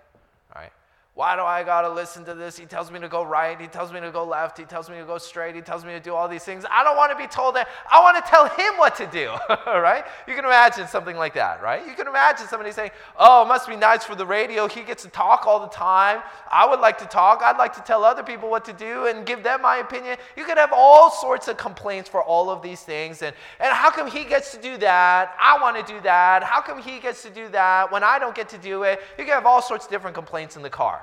right? 0.55 0.71
Why 1.13 1.35
do 1.35 1.41
I 1.41 1.63
gotta 1.63 1.89
listen 1.89 2.23
to 2.23 2.33
this? 2.33 2.57
He 2.57 2.65
tells 2.65 2.89
me 2.89 2.97
to 3.01 3.09
go 3.09 3.23
right. 3.23 3.59
He 3.59 3.67
tells 3.67 3.91
me 3.91 3.99
to 3.99 4.11
go 4.11 4.23
left. 4.23 4.57
He 4.57 4.63
tells 4.63 4.89
me 4.89 4.97
to 4.97 5.03
go 5.03 5.17
straight. 5.17 5.55
He 5.55 5.61
tells 5.61 5.83
me 5.83 5.91
to 5.91 5.99
do 5.99 6.15
all 6.15 6.29
these 6.29 6.45
things. 6.45 6.63
I 6.71 6.85
don't 6.85 6.95
want 6.95 7.11
to 7.11 7.17
be 7.17 7.27
told 7.27 7.57
that. 7.57 7.67
I 7.91 7.99
want 8.01 8.15
to 8.15 8.31
tell 8.31 8.47
him 8.47 8.77
what 8.77 8.95
to 8.95 9.07
do, 9.07 9.29
right? 9.67 10.05
You 10.25 10.35
can 10.35 10.45
imagine 10.45 10.87
something 10.87 11.17
like 11.17 11.33
that, 11.33 11.61
right? 11.61 11.85
You 11.85 11.95
can 11.95 12.07
imagine 12.07 12.47
somebody 12.47 12.71
saying, 12.71 12.91
Oh, 13.19 13.43
it 13.43 13.49
must 13.49 13.67
be 13.67 13.75
nice 13.75 14.05
for 14.05 14.15
the 14.15 14.25
radio. 14.25 14.69
He 14.69 14.83
gets 14.83 15.03
to 15.03 15.09
talk 15.09 15.45
all 15.45 15.59
the 15.59 15.67
time. 15.67 16.21
I 16.49 16.65
would 16.65 16.79
like 16.79 16.97
to 16.99 17.05
talk. 17.05 17.41
I'd 17.43 17.57
like 17.57 17.75
to 17.75 17.81
tell 17.81 18.05
other 18.05 18.23
people 18.23 18.49
what 18.49 18.63
to 18.65 18.73
do 18.73 19.07
and 19.07 19.25
give 19.25 19.43
them 19.43 19.61
my 19.61 19.77
opinion. 19.77 20.15
You 20.37 20.45
could 20.45 20.57
have 20.57 20.71
all 20.73 21.11
sorts 21.11 21.49
of 21.49 21.57
complaints 21.57 22.07
for 22.07 22.23
all 22.23 22.49
of 22.49 22.61
these 22.61 22.83
things. 22.83 23.21
And, 23.21 23.35
and 23.59 23.73
how 23.73 23.91
come 23.91 24.09
he 24.09 24.23
gets 24.23 24.53
to 24.53 24.61
do 24.61 24.77
that? 24.77 25.35
I 25.41 25.61
want 25.61 25.75
to 25.85 25.93
do 25.93 25.99
that. 26.01 26.41
How 26.41 26.61
come 26.61 26.81
he 26.81 26.99
gets 26.99 27.21
to 27.23 27.29
do 27.29 27.49
that 27.49 27.91
when 27.91 28.01
I 28.01 28.17
don't 28.17 28.33
get 28.33 28.47
to 28.49 28.57
do 28.57 28.83
it? 28.83 29.01
You 29.19 29.25
can 29.25 29.33
have 29.33 29.45
all 29.45 29.61
sorts 29.61 29.83
of 29.85 29.91
different 29.91 30.15
complaints 30.15 30.55
in 30.55 30.61
the 30.61 30.69
car. 30.69 31.00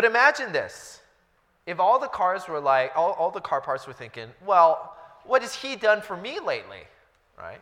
But 0.00 0.06
imagine 0.06 0.50
this. 0.50 1.02
If 1.66 1.78
all 1.78 1.98
the 1.98 2.08
cars 2.08 2.48
were 2.48 2.58
like, 2.58 2.90
all, 2.96 3.12
all 3.12 3.30
the 3.30 3.38
car 3.38 3.60
parts 3.60 3.86
were 3.86 3.92
thinking, 3.92 4.28
well, 4.46 4.96
what 5.26 5.42
has 5.42 5.54
he 5.54 5.76
done 5.76 6.00
for 6.00 6.16
me 6.16 6.40
lately? 6.40 6.84
Right? 7.38 7.60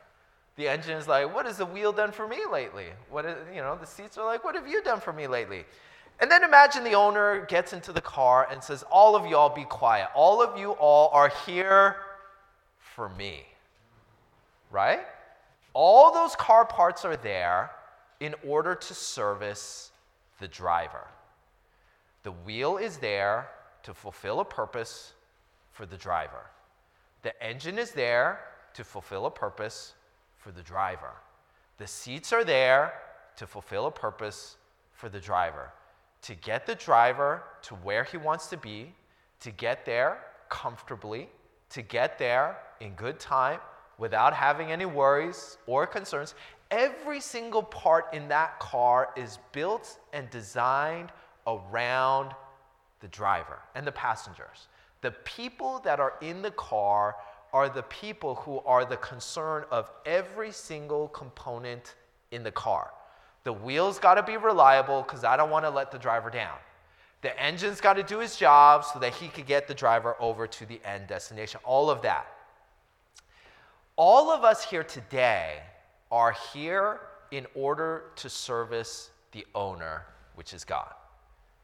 The 0.55 0.69
engine 0.69 0.97
is 0.97 1.09
like, 1.09 1.35
what 1.35 1.47
has 1.47 1.57
the 1.57 1.67
wheel 1.67 1.91
done 1.91 2.13
for 2.13 2.29
me 2.29 2.39
lately? 2.49 2.85
What 3.11 3.25
is, 3.25 3.35
you 3.53 3.61
know, 3.61 3.75
the 3.75 3.89
seats 3.89 4.17
are 4.19 4.25
like, 4.25 4.45
what 4.45 4.55
have 4.55 4.69
you 4.69 4.85
done 4.85 5.01
for 5.01 5.13
me 5.13 5.27
lately? 5.27 5.65
And 6.21 6.31
then 6.31 6.45
imagine 6.45 6.85
the 6.85 6.95
owner 6.95 7.45
gets 7.47 7.73
into 7.73 7.93
the 7.93 8.01
car 8.01 8.47
and 8.49 8.63
says, 8.63 8.85
all 8.89 9.17
of 9.17 9.27
y'all 9.27 9.53
be 9.53 9.65
quiet. 9.65 10.07
All 10.15 10.41
of 10.41 10.57
you 10.57 10.71
all 10.75 11.11
are 11.13 11.33
here 11.45 11.97
for 12.79 13.09
me. 13.09 13.47
Right? 14.71 15.01
All 15.75 16.15
those 16.15 16.37
car 16.37 16.65
parts 16.65 17.05
are 17.05 17.17
there 17.17 17.73
in 18.21 18.37
order 18.47 18.77
to 18.77 18.95
service 18.95 19.91
the 20.39 20.47
driver. 20.47 21.09
The 22.23 22.33
wheel 22.33 22.77
is 22.77 22.99
there 22.99 23.49
to 23.83 23.95
fulfill 23.95 24.41
a 24.41 24.45
purpose 24.45 25.15
for 25.73 25.87
the 25.87 25.97
driver. 25.97 26.51
The 27.23 27.41
engine 27.43 27.79
is 27.79 27.93
there 27.93 28.41
to 28.75 28.85
fulfill 28.85 29.27
a 29.27 29.31
purpose 29.31 29.95
for 30.37 30.51
the 30.51 30.63
driver. 30.63 31.13
The 31.79 31.87
seats 31.87 32.33
are 32.33 32.45
there 32.45 32.93
to 33.37 33.47
fulfill 33.47 33.87
a 33.87 33.91
purpose 33.91 34.57
for 34.93 35.09
the 35.09 35.21
driver. 35.21 35.73
To 36.23 36.35
get 36.35 36.67
the 36.67 36.75
driver 36.75 37.45
to 37.63 37.75
where 37.77 38.05
he 38.05 38.17
wants 38.17 38.49
to 38.49 38.57
be, 38.57 38.93
to 39.41 39.51
get 39.51 39.85
there 39.85 40.19
comfortably, 40.49 41.29
to 41.71 41.83
get 41.83 42.19
there 42.19 42.59
in 42.81 42.95
good 42.95 43.21
time 43.21 43.61
without 43.99 44.35
having 44.35 44.73
any 44.73 44.87
worries 44.87 45.59
or 45.67 45.87
concerns. 45.87 46.35
Every 46.71 47.21
single 47.21 47.63
part 47.63 48.13
in 48.13 48.29
that 48.29 48.59
car 48.59 49.11
is 49.17 49.39
built 49.53 49.99
and 50.13 50.29
designed 50.31 51.13
around 51.49 52.35
the 53.01 53.09
driver 53.09 53.59
and 53.75 53.87
the 53.87 53.93
passengers. 53.93 54.69
The 55.01 55.11
people 55.11 55.81
that 55.81 55.99
are 56.01 56.15
in 56.21 56.43
the 56.43 56.51
car 56.53 57.17
are 57.53 57.69
the 57.69 57.85
people 57.85 58.35
who 58.37 58.61
are 58.61 58.85
the 58.85 58.97
concern 58.99 59.65
of 59.71 59.91
every 60.05 60.53
single 60.53 61.09
component 61.09 61.95
in 62.31 62.43
the 62.43 62.53
car. 62.53 62.91
The 63.45 63.53
wheels 63.53 63.99
got 63.99 64.15
to 64.15 64.23
be 64.23 64.37
reliable 64.37 65.03
because 65.03 65.25
I 65.25 65.37
don't 65.37 65.51
want 65.51 65.65
to 65.65 65.71
let 65.71 65.91
the 65.91 65.99
driver 65.99 66.29
down. 66.29 66.57
The 67.23 67.41
engine's 67.43 67.81
got 67.81 67.95
to 67.95 68.03
do 68.03 68.19
his 68.19 68.37
job 68.37 68.85
so 68.85 68.99
that 68.99 69.15
he 69.15 69.29
could 69.29 69.47
get 69.47 69.67
the 69.67 69.75
driver 69.75 70.15
over 70.21 70.47
to 70.47 70.67
the 70.67 70.81
end 70.85 71.07
destination. 71.07 71.61
All 71.65 71.91
of 71.91 72.03
that. 72.03 72.27
All 73.97 74.31
of 74.31 74.45
us 74.45 74.63
here 74.63 74.85
today 74.85 75.61
are 76.13 76.37
here 76.53 77.01
in 77.31 77.47
order 77.55 78.05
to 78.17 78.29
service 78.29 79.11
the 79.33 79.45
owner, 79.55 80.05
which 80.35 80.55
is 80.55 80.65
God. 80.65 80.93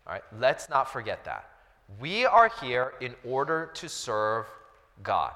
All 0.06 0.12
right, 0.12 0.22
let's 0.38 0.68
not 0.68 0.90
forget 0.92 1.24
that. 1.24 1.48
We 1.98 2.24
are 2.24 2.50
here 2.60 2.92
in 3.00 3.14
order 3.24 3.70
to 3.74 3.88
serve 3.88 4.46
God. 5.02 5.32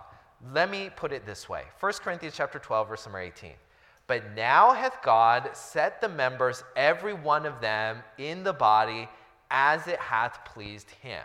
Let 0.53 0.71
me 0.71 0.91
put 0.95 1.13
it 1.13 1.27
this 1.27 1.49
way 1.49 1.65
1 1.81 1.93
Corinthians 1.95 2.35
chapter 2.37 2.59
12, 2.59 2.89
verse 2.89 3.07
number 3.07 3.21
18. 3.21 3.53
But 4.07 4.35
now 4.35 4.73
hath 4.73 5.03
God 5.03 5.51
set 5.53 6.01
the 6.01 6.09
members, 6.09 6.65
every 6.77 7.13
one 7.13 7.45
of 7.45 7.61
them, 7.61 7.99
in 8.17 8.43
the 8.43 8.53
body 8.53 9.09
as 9.51 9.87
it 9.87 9.99
hath 9.99 10.45
pleased 10.45 10.91
him. 11.03 11.23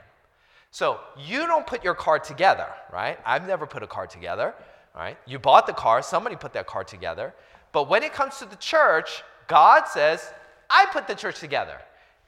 So 0.72 1.00
you 1.18 1.46
don't 1.46 1.68
put 1.68 1.84
your 1.84 1.94
car 1.94 2.20
together, 2.20 2.68
right? 2.92 3.20
I've 3.26 3.48
never 3.48 3.66
put 3.66 3.84
a 3.84 3.88
car 3.88 4.08
together, 4.08 4.54
right? 4.96 5.18
You 5.26 5.40
bought 5.40 5.68
the 5.68 5.74
car, 5.74 6.02
somebody 6.02 6.36
put 6.36 6.54
that 6.54 6.68
car 6.68 6.84
together. 6.84 7.34
But 7.72 7.90
when 7.90 8.04
it 8.04 8.12
comes 8.14 8.38
to 8.40 8.46
the 8.46 8.56
church, 8.58 9.24
God 9.48 9.88
says, 9.88 10.34
I 10.70 10.86
put 10.92 11.08
the 11.08 11.16
church 11.16 11.40
together. 11.40 11.78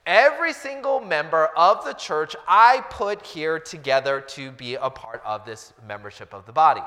Every 0.06 0.54
single 0.54 1.00
member 1.00 1.48
of 1.58 1.84
the 1.84 1.94
church 1.94 2.36
I 2.48 2.84
put 2.91 3.26
here 3.26 3.60
together 3.60 4.22
to 4.22 4.52
be 4.52 4.76
a 4.76 4.89
part 4.89 5.22
of 5.26 5.46
this 5.46 5.74
membership 5.88 6.32
of 6.32 6.46
the 6.46 6.52
body. 6.52 6.84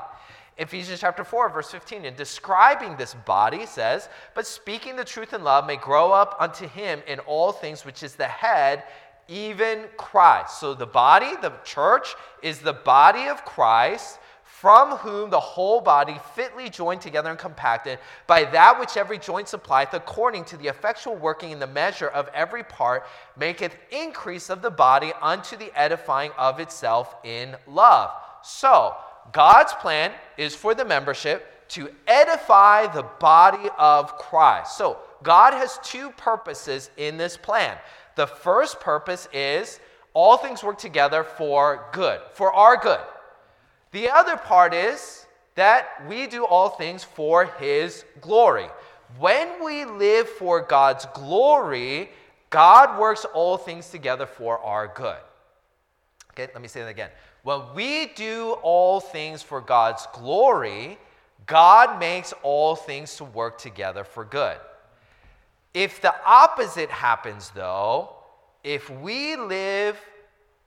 Ephesians 0.57 1.01
chapter 1.01 1.25
4, 1.25 1.49
verse 1.49 1.71
15, 1.71 2.05
in 2.05 2.15
describing 2.15 2.95
this 2.95 3.13
body, 3.13 3.65
says, 3.65 4.07
But 4.35 4.47
speaking 4.47 4.95
the 4.95 5.03
truth 5.03 5.33
in 5.33 5.43
love 5.43 5.67
may 5.67 5.75
grow 5.75 6.11
up 6.11 6.37
unto 6.39 6.67
him 6.67 7.01
in 7.07 7.19
all 7.19 7.51
things, 7.51 7.83
which 7.83 8.03
is 8.03 8.15
the 8.15 8.27
head, 8.27 8.83
even 9.27 9.85
Christ. 9.97 10.59
So 10.59 10.73
the 10.73 10.85
body, 10.85 11.35
the 11.41 11.53
church, 11.63 12.15
is 12.41 12.59
the 12.59 12.73
body 12.73 13.27
of 13.27 13.43
Christ 13.43 14.19
from 14.59 14.97
whom 14.97 15.29
the 15.29 15.39
whole 15.39 15.79
body 15.79 16.19
fitly 16.35 16.69
joined 16.69 16.99
together 16.99 17.29
and 17.29 17.39
compacted 17.39 17.97
by 18.27 18.43
that 18.43 18.77
which 18.77 18.97
every 18.97 19.17
joint 19.17 19.47
supplieth 19.47 19.93
according 19.93 20.43
to 20.43 20.57
the 20.57 20.67
effectual 20.67 21.15
working 21.15 21.51
in 21.51 21.59
the 21.59 21.67
measure 21.67 22.09
of 22.09 22.29
every 22.33 22.61
part 22.63 23.05
maketh 23.37 23.73
increase 23.89 24.49
of 24.49 24.61
the 24.61 24.69
body 24.69 25.13
unto 25.21 25.55
the 25.55 25.71
edifying 25.79 26.29
of 26.37 26.59
itself 26.59 27.15
in 27.23 27.55
love. 27.67 28.11
So 28.43 28.95
god's 29.31 29.71
plan 29.73 30.11
is 30.37 30.53
for 30.55 30.75
the 30.75 30.83
membership 30.83 31.69
to 31.69 31.89
edify 32.05 32.87
the 32.87 33.03
body 33.03 33.69
of 33.77 34.17
christ. 34.17 34.77
So 34.77 34.97
god 35.23 35.53
has 35.53 35.79
two 35.83 36.11
purposes 36.17 36.89
in 36.97 37.15
this 37.15 37.37
plan. 37.37 37.77
The 38.15 38.27
first 38.27 38.81
purpose 38.81 39.29
is 39.31 39.79
all 40.13 40.35
things 40.35 40.63
work 40.63 40.79
together 40.79 41.23
for 41.23 41.87
good 41.93 42.19
for 42.33 42.51
our 42.51 42.75
good 42.75 42.99
the 43.91 44.09
other 44.09 44.37
part 44.37 44.73
is 44.73 45.25
that 45.55 46.05
we 46.07 46.27
do 46.27 46.45
all 46.45 46.69
things 46.69 47.03
for 47.03 47.45
His 47.45 48.05
glory. 48.21 48.67
When 49.17 49.63
we 49.63 49.85
live 49.85 50.29
for 50.29 50.61
God's 50.61 51.05
glory, 51.13 52.11
God 52.49 52.99
works 52.99 53.25
all 53.33 53.57
things 53.57 53.89
together 53.89 54.25
for 54.25 54.59
our 54.59 54.87
good. 54.87 55.17
Okay, 56.31 56.51
let 56.53 56.61
me 56.61 56.67
say 56.67 56.81
that 56.81 56.89
again. 56.89 57.09
When 57.43 57.61
we 57.73 58.07
do 58.15 58.57
all 58.61 58.99
things 58.99 59.41
for 59.41 59.61
God's 59.61 60.07
glory, 60.13 60.97
God 61.45 61.99
makes 61.99 62.33
all 62.43 62.75
things 62.75 63.15
to 63.17 63.23
work 63.23 63.57
together 63.57 64.03
for 64.03 64.23
good. 64.23 64.57
If 65.73 66.01
the 66.01 66.13
opposite 66.25 66.89
happens, 66.89 67.51
though, 67.55 68.15
if 68.63 68.89
we 68.89 69.35
live 69.35 69.97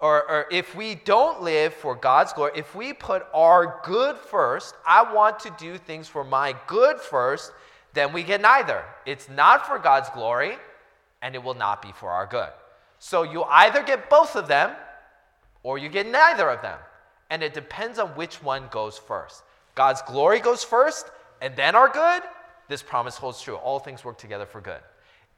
or, 0.03 0.29
or 0.29 0.47
if 0.51 0.75
we 0.75 0.97
don't 0.97 1.43
live 1.43 1.73
for 1.73 1.95
God's 1.95 2.33
glory, 2.33 2.51
if 2.57 2.75
we 2.75 2.93
put 2.93 3.25
our 3.33 3.81
good 3.85 4.17
first, 4.17 4.75
I 4.85 5.15
want 5.15 5.39
to 5.41 5.55
do 5.57 5.79
things 5.79 6.09
for 6.09 6.25
my 6.25 6.57
good 6.67 7.01
first, 7.01 7.53
then 7.95 8.13
we 8.13 8.25
get 8.25 8.41
neither. 8.41 8.85
It's 9.07 9.29
not 9.29 9.65
for 9.65 9.79
God's 9.79 10.11
glory, 10.11 10.57
and 11.23 11.37
it 11.37 11.43
will 11.43 11.55
not 11.55 11.81
be 11.81 11.93
for 11.93 12.11
our 12.11 12.27
good. 12.27 12.51
So 12.99 13.23
you 13.23 13.45
either 13.45 13.81
get 13.85 14.11
both 14.11 14.35
of 14.35 14.49
them, 14.49 14.73
or 15.63 15.79
you 15.79 15.89
get 15.89 16.09
neither 16.09 16.51
of 16.51 16.63
them. 16.63 16.81
And 17.31 17.41
it 17.41 17.55
depends 17.55 18.01
on 18.01 18.09
which 18.09 18.43
one 18.43 18.65
goes 18.73 18.99
first. 18.99 19.45
God's 19.77 20.03
glory 20.03 20.41
goes 20.41 20.65
first, 20.65 21.13
and 21.41 21.55
then 21.55 21.77
our 21.77 21.89
good. 21.89 22.23
This 22.67 22.83
promise 22.83 23.17
holds 23.17 23.41
true. 23.41 23.55
All 23.55 23.79
things 23.79 24.05
work 24.05 24.19
together 24.19 24.47
for 24.47 24.61
good. 24.61 24.81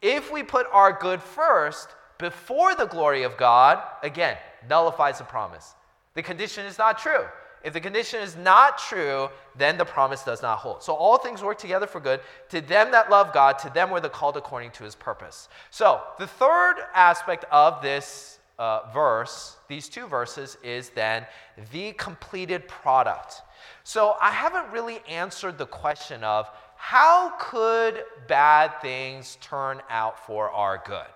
If 0.01 0.31
we 0.31 0.41
put 0.41 0.65
our 0.71 0.91
good 0.91 1.21
first 1.21 1.89
before 2.17 2.75
the 2.75 2.85
glory 2.85 3.23
of 3.23 3.37
God, 3.37 3.81
again, 4.03 4.37
nullifies 4.69 5.17
the 5.17 5.23
promise. 5.23 5.73
The 6.13 6.23
condition 6.23 6.65
is 6.65 6.77
not 6.77 6.97
true. 6.97 7.25
If 7.63 7.73
the 7.73 7.81
condition 7.81 8.21
is 8.21 8.35
not 8.37 8.77
true, 8.77 9.29
then 9.57 9.77
the 9.77 9.85
promise 9.85 10.21
does 10.23 10.43
not 10.43 10.59
hold. 10.59 10.83
So 10.83 10.93
all 10.93 11.17
things 11.17 11.41
work 11.41 11.57
together 11.57 11.87
for 11.87 11.99
good 11.99 12.19
to 12.49 12.61
them 12.61 12.91
that 12.91 13.09
love 13.09 13.33
God, 13.33 13.57
to 13.59 13.71
them 13.71 13.89
were 13.89 13.99
the 13.99 14.07
called 14.07 14.37
according 14.37 14.69
to 14.71 14.83
his 14.83 14.93
purpose. 14.93 15.49
So 15.71 16.01
the 16.19 16.27
third 16.27 16.75
aspect 16.93 17.43
of 17.51 17.81
this 17.81 18.37
uh, 18.59 18.81
verse, 18.93 19.57
these 19.67 19.89
two 19.89 20.05
verses, 20.05 20.57
is 20.63 20.89
then 20.89 21.25
the 21.71 21.93
completed 21.93 22.67
product. 22.67 23.41
So 23.83 24.15
I 24.21 24.29
haven't 24.29 24.71
really 24.71 24.99
answered 25.09 25.57
the 25.57 25.65
question 25.65 26.23
of 26.23 26.47
how 26.75 27.33
could 27.39 28.03
bad 28.27 28.79
things 28.79 29.39
turn 29.41 29.81
out 29.89 30.23
for 30.27 30.51
our 30.51 30.83
good, 30.85 31.07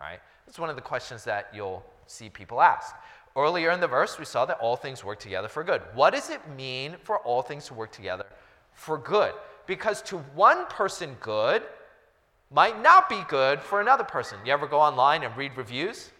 right? 0.00 0.20
It's 0.48 0.58
one 0.58 0.70
of 0.70 0.76
the 0.76 0.82
questions 0.82 1.24
that 1.24 1.50
you'll 1.54 1.84
see 2.06 2.30
people 2.30 2.62
ask. 2.62 2.96
Earlier 3.36 3.70
in 3.70 3.80
the 3.80 3.86
verse, 3.86 4.18
we 4.18 4.24
saw 4.24 4.46
that 4.46 4.58
all 4.58 4.76
things 4.76 5.04
work 5.04 5.20
together 5.20 5.46
for 5.46 5.62
good. 5.62 5.82
What 5.94 6.14
does 6.14 6.30
it 6.30 6.40
mean 6.56 6.96
for 7.02 7.18
all 7.18 7.42
things 7.42 7.66
to 7.66 7.74
work 7.74 7.92
together 7.92 8.24
for 8.72 8.96
good? 8.96 9.34
Because 9.66 10.00
to 10.02 10.16
one 10.34 10.66
person, 10.66 11.16
good 11.20 11.62
might 12.50 12.82
not 12.82 13.10
be 13.10 13.22
good 13.28 13.60
for 13.60 13.82
another 13.82 14.04
person. 14.04 14.38
You 14.46 14.52
ever 14.54 14.66
go 14.66 14.80
online 14.80 15.22
and 15.22 15.36
read 15.36 15.54
reviews? 15.54 16.10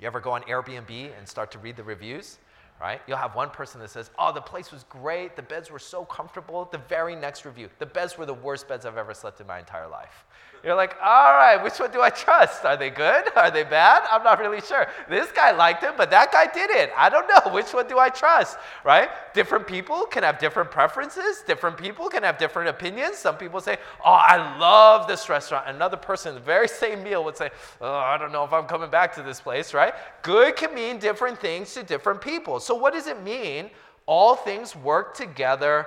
You 0.00 0.08
ever 0.08 0.18
go 0.18 0.32
on 0.32 0.42
Airbnb 0.42 1.16
and 1.16 1.28
start 1.28 1.52
to 1.52 1.58
read 1.60 1.76
the 1.76 1.84
reviews? 1.84 2.38
Right? 2.80 3.00
You'll 3.06 3.18
have 3.18 3.36
one 3.36 3.50
person 3.50 3.80
that 3.80 3.90
says, 3.90 4.10
Oh, 4.18 4.32
the 4.32 4.40
place 4.40 4.72
was 4.72 4.84
great. 4.84 5.36
The 5.36 5.42
beds 5.42 5.70
were 5.70 5.78
so 5.78 6.04
comfortable. 6.04 6.68
The 6.72 6.78
very 6.78 7.14
next 7.14 7.44
review, 7.44 7.68
the 7.78 7.86
beds 7.86 8.18
were 8.18 8.26
the 8.26 8.34
worst 8.34 8.66
beds 8.66 8.86
I've 8.86 8.96
ever 8.96 9.14
slept 9.14 9.40
in 9.40 9.46
my 9.46 9.60
entire 9.60 9.86
life. 9.86 10.24
You're 10.62 10.74
like, 10.74 10.94
all 11.02 11.32
right, 11.32 11.56
which 11.62 11.78
one 11.80 11.90
do 11.90 12.02
I 12.02 12.10
trust? 12.10 12.66
Are 12.66 12.76
they 12.76 12.90
good? 12.90 13.24
Are 13.36 13.50
they 13.50 13.64
bad? 13.64 14.02
I'm 14.10 14.22
not 14.22 14.38
really 14.38 14.60
sure. 14.60 14.86
This 15.08 15.32
guy 15.32 15.52
liked 15.52 15.82
it, 15.82 15.96
but 15.96 16.10
that 16.10 16.32
guy 16.32 16.46
didn't. 16.46 16.90
I 16.96 17.08
don't 17.08 17.26
know. 17.26 17.52
Which 17.54 17.72
one 17.72 17.88
do 17.88 17.98
I 17.98 18.10
trust? 18.10 18.58
Right? 18.84 19.08
Different 19.32 19.66
people 19.66 20.04
can 20.04 20.22
have 20.22 20.38
different 20.38 20.70
preferences. 20.70 21.42
Different 21.46 21.78
people 21.78 22.10
can 22.10 22.22
have 22.24 22.36
different 22.36 22.68
opinions. 22.68 23.16
Some 23.16 23.38
people 23.38 23.60
say, 23.60 23.78
oh, 24.04 24.10
I 24.12 24.58
love 24.58 25.08
this 25.08 25.30
restaurant. 25.30 25.66
Another 25.66 25.96
person, 25.96 26.34
the 26.34 26.40
very 26.40 26.68
same 26.68 27.02
meal, 27.02 27.24
would 27.24 27.38
say, 27.38 27.50
oh, 27.80 27.94
I 27.94 28.18
don't 28.18 28.32
know 28.32 28.44
if 28.44 28.52
I'm 28.52 28.66
coming 28.66 28.90
back 28.90 29.14
to 29.14 29.22
this 29.22 29.40
place, 29.40 29.72
right? 29.72 29.94
Good 30.22 30.56
can 30.56 30.74
mean 30.74 30.98
different 30.98 31.38
things 31.38 31.72
to 31.74 31.82
different 31.82 32.20
people. 32.20 32.60
So, 32.60 32.74
what 32.74 32.92
does 32.92 33.06
it 33.06 33.22
mean? 33.22 33.70
All 34.04 34.34
things 34.34 34.76
work 34.76 35.14
together 35.14 35.86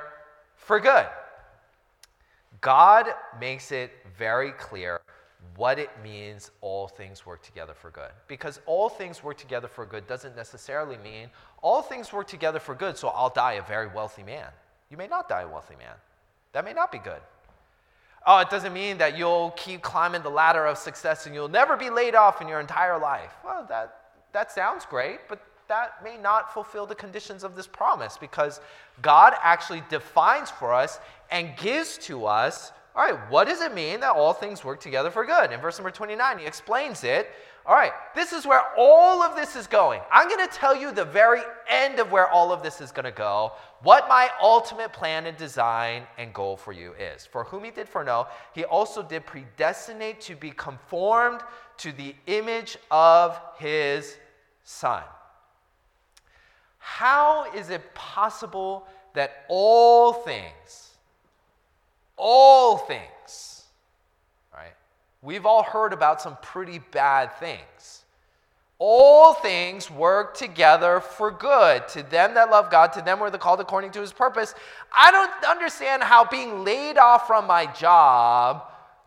for 0.55 0.79
good. 0.79 1.05
God 2.63 3.07
makes 3.39 3.73
it 3.73 3.91
very 4.17 4.52
clear 4.52 5.02
what 5.56 5.78
it 5.78 5.89
means 6.04 6.52
all 6.62 6.88
things 6.88 7.26
work 7.26 7.43
together 7.43 7.73
for 7.73 7.91
good. 7.91 8.12
Because 8.28 8.60
all 8.65 8.89
things 8.89 9.23
work 9.23 9.38
together 9.38 9.67
for 9.67 9.86
good 9.86 10.08
doesn't 10.08 10.36
necessarily 10.36 10.97
mean 11.04 11.30
all 11.62 11.82
things 11.82 12.12
work 12.12 12.28
together 12.28 12.60
for 12.60 12.76
good, 12.76 12.97
so 12.97 13.10
I'll 13.10 13.30
die 13.30 13.54
a 13.54 13.62
very 13.63 13.88
wealthy 13.88 14.23
man. 14.23 14.47
You 14.89 14.97
may 14.97 15.08
not 15.08 15.30
die 15.30 15.41
a 15.41 15.47
wealthy 15.47 15.76
man. 15.76 15.95
That 16.54 16.65
may 16.65 16.73
not 16.73 16.91
be 16.91 16.99
good. 16.99 17.21
Oh, 18.26 18.39
it 18.39 18.49
doesn't 18.49 18.73
mean 18.73 18.97
that 18.99 19.17
you'll 19.17 19.52
keep 19.52 19.82
climbing 19.82 20.23
the 20.23 20.30
ladder 20.30 20.65
of 20.65 20.78
success 20.78 21.26
and 21.26 21.36
you'll 21.36 21.49
never 21.49 21.76
be 21.76 21.89
laid 21.89 22.15
off 22.15 22.41
in 22.41 22.47
your 22.47 22.60
entire 22.60 22.97
life. 22.97 23.34
Well, 23.43 23.65
that, 23.69 23.95
that 24.32 24.52
sounds 24.52 24.86
great, 24.86 25.19
but 25.28 25.45
that 25.67 26.04
may 26.04 26.17
not 26.17 26.54
fulfill 26.54 26.86
the 26.86 26.95
conditions 26.95 27.43
of 27.43 27.56
this 27.56 27.67
promise 27.67 28.17
because 28.17 28.62
God 29.02 29.34
actually 29.41 29.84
defines 29.89 30.49
for 30.49 30.73
us 30.73 30.99
and 31.32 31.56
gives 31.58 31.97
to 31.99 32.26
us 32.26 32.71
all 32.95 33.03
right, 33.03 33.32
what 33.32 33.47
does 33.47 33.62
it 33.62 33.73
mean 33.73 34.01
that 34.01 34.15
all 34.15 34.34
things 34.34 34.63
work 34.63 34.79
together 34.79 35.10
for 35.10 35.25
good? 35.25 35.51
In 35.51 35.60
verse 35.60 35.79
number 35.79 35.89
29, 35.89 36.38
he 36.38 36.45
explains 36.45 37.03
it. 37.03 37.27
All 37.65 37.75
right, 37.75 37.93
this 38.13 38.34
is 38.34 38.45
where 38.45 38.62
all 38.77 39.23
of 39.23 39.36
this 39.36 39.56
is 39.56 39.67
going. 39.67 40.01
I'm 40.12 40.27
going 40.27 40.45
to 40.45 40.53
tell 40.53 40.75
you 40.75 40.91
the 40.91 41.06
very 41.06 41.41
end 41.67 41.97
of 41.99 42.12
where 42.12 42.27
all 42.27 42.51
of 42.51 42.62
this 42.62 42.82
is 42.82 42.91
going 42.91 43.06
to 43.06 43.12
go, 43.12 43.53
what 43.82 44.08
my 44.10 44.29
ultimate 44.41 44.93
plan 44.93 45.25
and 45.25 45.36
design 45.38 46.03
and 46.17 46.34
goal 46.34 46.58
for 46.58 46.71
you 46.71 46.93
is. 46.99 47.25
For 47.25 47.45
whom 47.45 47.63
he 47.63 47.71
did 47.71 47.88
foreknow, 47.89 48.27
he 48.53 48.65
also 48.65 49.01
did 49.01 49.25
predestinate 49.25 50.19
to 50.21 50.36
be 50.36 50.51
conformed 50.51 51.39
to 51.77 51.93
the 51.93 52.13
image 52.27 52.77
of 52.91 53.39
his 53.58 54.17
son. 54.63 55.03
How 56.77 57.51
is 57.53 57.69
it 57.69 57.95
possible 57.95 58.86
that 59.13 59.45
all 59.47 60.13
things, 60.13 60.92
all 62.17 62.78
things, 62.78 63.63
right? 64.54 64.73
We've 65.21 65.45
all 65.45 65.63
heard 65.63 65.93
about 65.93 66.21
some 66.21 66.38
pretty 66.41 66.80
bad 66.80 67.34
things. 67.39 68.04
All 68.80 69.34
things 69.36 69.89
work 69.89 70.36
together 70.36 70.99
for 70.99 71.32
good 71.32 71.88
to 71.89 72.04
them 72.04 72.34
that 72.34 72.49
love 72.49 72.69
God, 72.69 72.91
to 72.93 73.02
them 73.02 73.19
who 73.19 73.23
are 73.23 73.30
the 73.30 73.38
called 73.38 73.62
according 73.62 73.91
to 73.91 74.02
his 74.02 74.12
purpose. 74.12 74.56
I 74.91 75.12
don't 75.12 75.45
understand 75.45 76.04
how 76.04 76.26
being 76.26 76.63
laid 76.65 76.97
off 76.97 77.28
from 77.28 77.47
my 77.47 77.65
job 77.67 78.63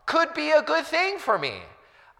could 0.06 0.32
be 0.34 0.52
a 0.52 0.62
good 0.62 0.86
thing 0.86 1.18
for 1.18 1.36
me. 1.36 1.54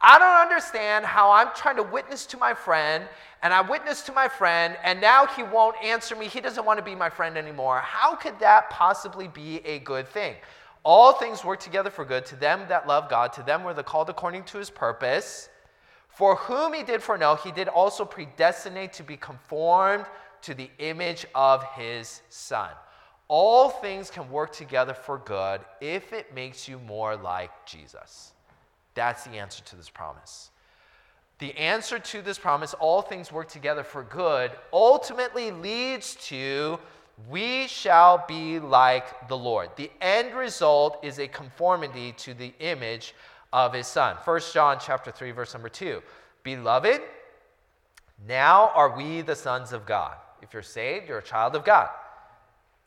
I 0.00 0.18
don't 0.18 0.42
understand 0.42 1.06
how 1.06 1.30
I'm 1.30 1.48
trying 1.54 1.76
to 1.76 1.82
witness 1.82 2.26
to 2.26 2.36
my 2.36 2.52
friend 2.52 3.04
and 3.42 3.54
I 3.54 3.62
witness 3.62 4.02
to 4.02 4.12
my 4.12 4.28
friend 4.28 4.76
and 4.84 5.00
now 5.00 5.26
he 5.26 5.42
won't 5.42 5.76
answer 5.82 6.14
me. 6.14 6.26
He 6.26 6.40
doesn't 6.40 6.64
want 6.64 6.78
to 6.78 6.84
be 6.84 6.94
my 6.94 7.08
friend 7.08 7.38
anymore. 7.38 7.78
How 7.78 8.14
could 8.14 8.38
that 8.40 8.68
possibly 8.68 9.28
be 9.28 9.64
a 9.64 9.78
good 9.78 10.06
thing? 10.08 10.34
All 10.86 11.12
things 11.12 11.44
work 11.44 11.58
together 11.58 11.90
for 11.90 12.04
good 12.04 12.24
to 12.26 12.36
them 12.36 12.62
that 12.68 12.86
love 12.86 13.10
God, 13.10 13.32
to 13.32 13.42
them 13.42 13.64
were 13.64 13.74
the 13.74 13.82
called 13.82 14.08
according 14.08 14.44
to 14.44 14.58
his 14.58 14.70
purpose. 14.70 15.48
For 16.06 16.36
whom 16.36 16.74
he 16.74 16.84
did 16.84 17.02
foreknow, 17.02 17.34
he 17.34 17.50
did 17.50 17.66
also 17.66 18.04
predestinate 18.04 18.92
to 18.92 19.02
be 19.02 19.16
conformed 19.16 20.06
to 20.42 20.54
the 20.54 20.70
image 20.78 21.26
of 21.34 21.64
his 21.72 22.22
son. 22.28 22.70
All 23.26 23.68
things 23.68 24.10
can 24.10 24.30
work 24.30 24.52
together 24.52 24.94
for 24.94 25.18
good 25.18 25.60
if 25.80 26.12
it 26.12 26.32
makes 26.32 26.68
you 26.68 26.78
more 26.78 27.16
like 27.16 27.50
Jesus. 27.66 28.32
That's 28.94 29.24
the 29.24 29.32
answer 29.32 29.64
to 29.64 29.74
this 29.74 29.90
promise. 29.90 30.50
The 31.40 31.52
answer 31.56 31.98
to 31.98 32.22
this 32.22 32.38
promise, 32.38 32.74
all 32.74 33.02
things 33.02 33.32
work 33.32 33.48
together 33.48 33.82
for 33.82 34.04
good, 34.04 34.52
ultimately 34.72 35.50
leads 35.50 36.14
to 36.28 36.78
we 37.30 37.66
shall 37.66 38.24
be 38.28 38.58
like 38.58 39.28
the 39.28 39.36
Lord. 39.36 39.70
The 39.76 39.90
end 40.00 40.34
result 40.34 40.98
is 41.02 41.18
a 41.18 41.26
conformity 41.26 42.12
to 42.18 42.34
the 42.34 42.52
image 42.60 43.14
of 43.52 43.72
his 43.72 43.86
son. 43.86 44.16
1 44.24 44.40
John 44.52 44.78
chapter 44.80 45.10
3 45.10 45.30
verse 45.30 45.54
number 45.54 45.70
2. 45.70 46.02
Beloved, 46.42 47.00
now 48.28 48.70
are 48.74 48.96
we 48.96 49.22
the 49.22 49.34
sons 49.34 49.72
of 49.72 49.86
God. 49.86 50.14
If 50.42 50.52
you're 50.52 50.62
saved, 50.62 51.08
you're 51.08 51.18
a 51.18 51.22
child 51.22 51.56
of 51.56 51.64
God. 51.64 51.88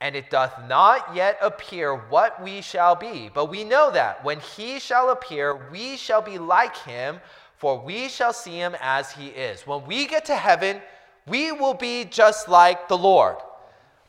And 0.01 0.15
it 0.15 0.29
doth 0.29 0.53
not 0.69 1.13
yet 1.13 1.37
appear 1.41 1.95
what 1.95 2.41
we 2.41 2.61
shall 2.61 2.95
be, 2.95 3.29
but 3.33 3.49
we 3.49 3.63
know 3.63 3.91
that 3.91 4.23
when 4.23 4.39
he 4.39 4.79
shall 4.79 5.09
appear, 5.09 5.69
we 5.71 5.97
shall 5.97 6.21
be 6.21 6.37
like 6.37 6.77
him, 6.77 7.19
for 7.57 7.77
we 7.77 8.07
shall 8.07 8.31
see 8.31 8.55
him 8.55 8.75
as 8.79 9.11
he 9.11 9.27
is. 9.27 9.67
When 9.67 9.85
we 9.85 10.05
get 10.05 10.23
to 10.25 10.35
heaven, 10.35 10.81
we 11.27 11.51
will 11.51 11.73
be 11.73 12.05
just 12.05 12.47
like 12.47 12.87
the 12.87 12.97
Lord. 12.97 13.35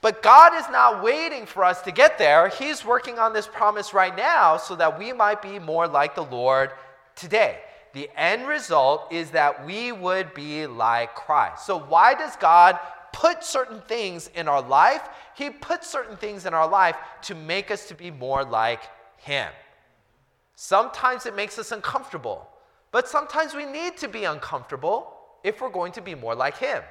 But 0.01 0.23
God 0.23 0.55
is 0.55 0.69
not 0.71 1.03
waiting 1.03 1.45
for 1.45 1.63
us 1.63 1.83
to 1.83 1.93
get 1.93 2.17
there. 2.17 2.49
He's 2.49 2.85
working 2.85 3.19
on 3.19 3.33
this 3.33 3.47
promise 3.47 3.93
right 3.93 4.17
now 4.17 4.57
so 4.57 4.75
that 4.77 4.99
we 4.99 5.13
might 5.13 5.43
be 5.43 5.59
more 5.59 5.87
like 5.87 6.15
the 6.15 6.25
Lord 6.25 6.71
today. 7.15 7.59
The 7.93 8.09
end 8.17 8.47
result 8.47 9.13
is 9.13 9.31
that 9.33 9.67
we 9.67 9.93
would 9.93 10.33
be 10.33 10.67
like 10.67 11.15
Christ. 11.15 11.67
So, 11.67 11.79
why 11.79 12.15
does 12.15 12.37
God 12.37 12.79
put 13.13 13.45
certain 13.45 13.83
things 13.83 14.31
in 14.35 14.49
our 14.49 14.63
life? 14.63 15.03
He 15.35 15.51
puts 15.51 15.91
certain 15.91 16.17
things 16.17 16.47
in 16.47 16.55
our 16.55 16.69
life 16.69 16.97
to 17.23 17.35
make 17.35 17.71
us 17.71 17.89
to 17.89 17.95
be 17.95 18.11
more 18.11 18.45
like 18.45 18.83
Him. 19.17 19.51
Sometimes 20.55 21.27
it 21.27 21.35
makes 21.35 21.59
us 21.59 21.73
uncomfortable, 21.73 22.49
but 22.93 23.09
sometimes 23.09 23.55
we 23.55 23.67
need 23.67 23.97
to 23.99 24.09
be 24.09 24.25
uncomfortable 24.25 25.17
if 25.43 25.61
we're 25.61 25.71
going 25.71 25.93
to 25.93 26.01
be 26.01 26.15
more 26.15 26.35
like 26.35 26.57
Him. 26.59 26.83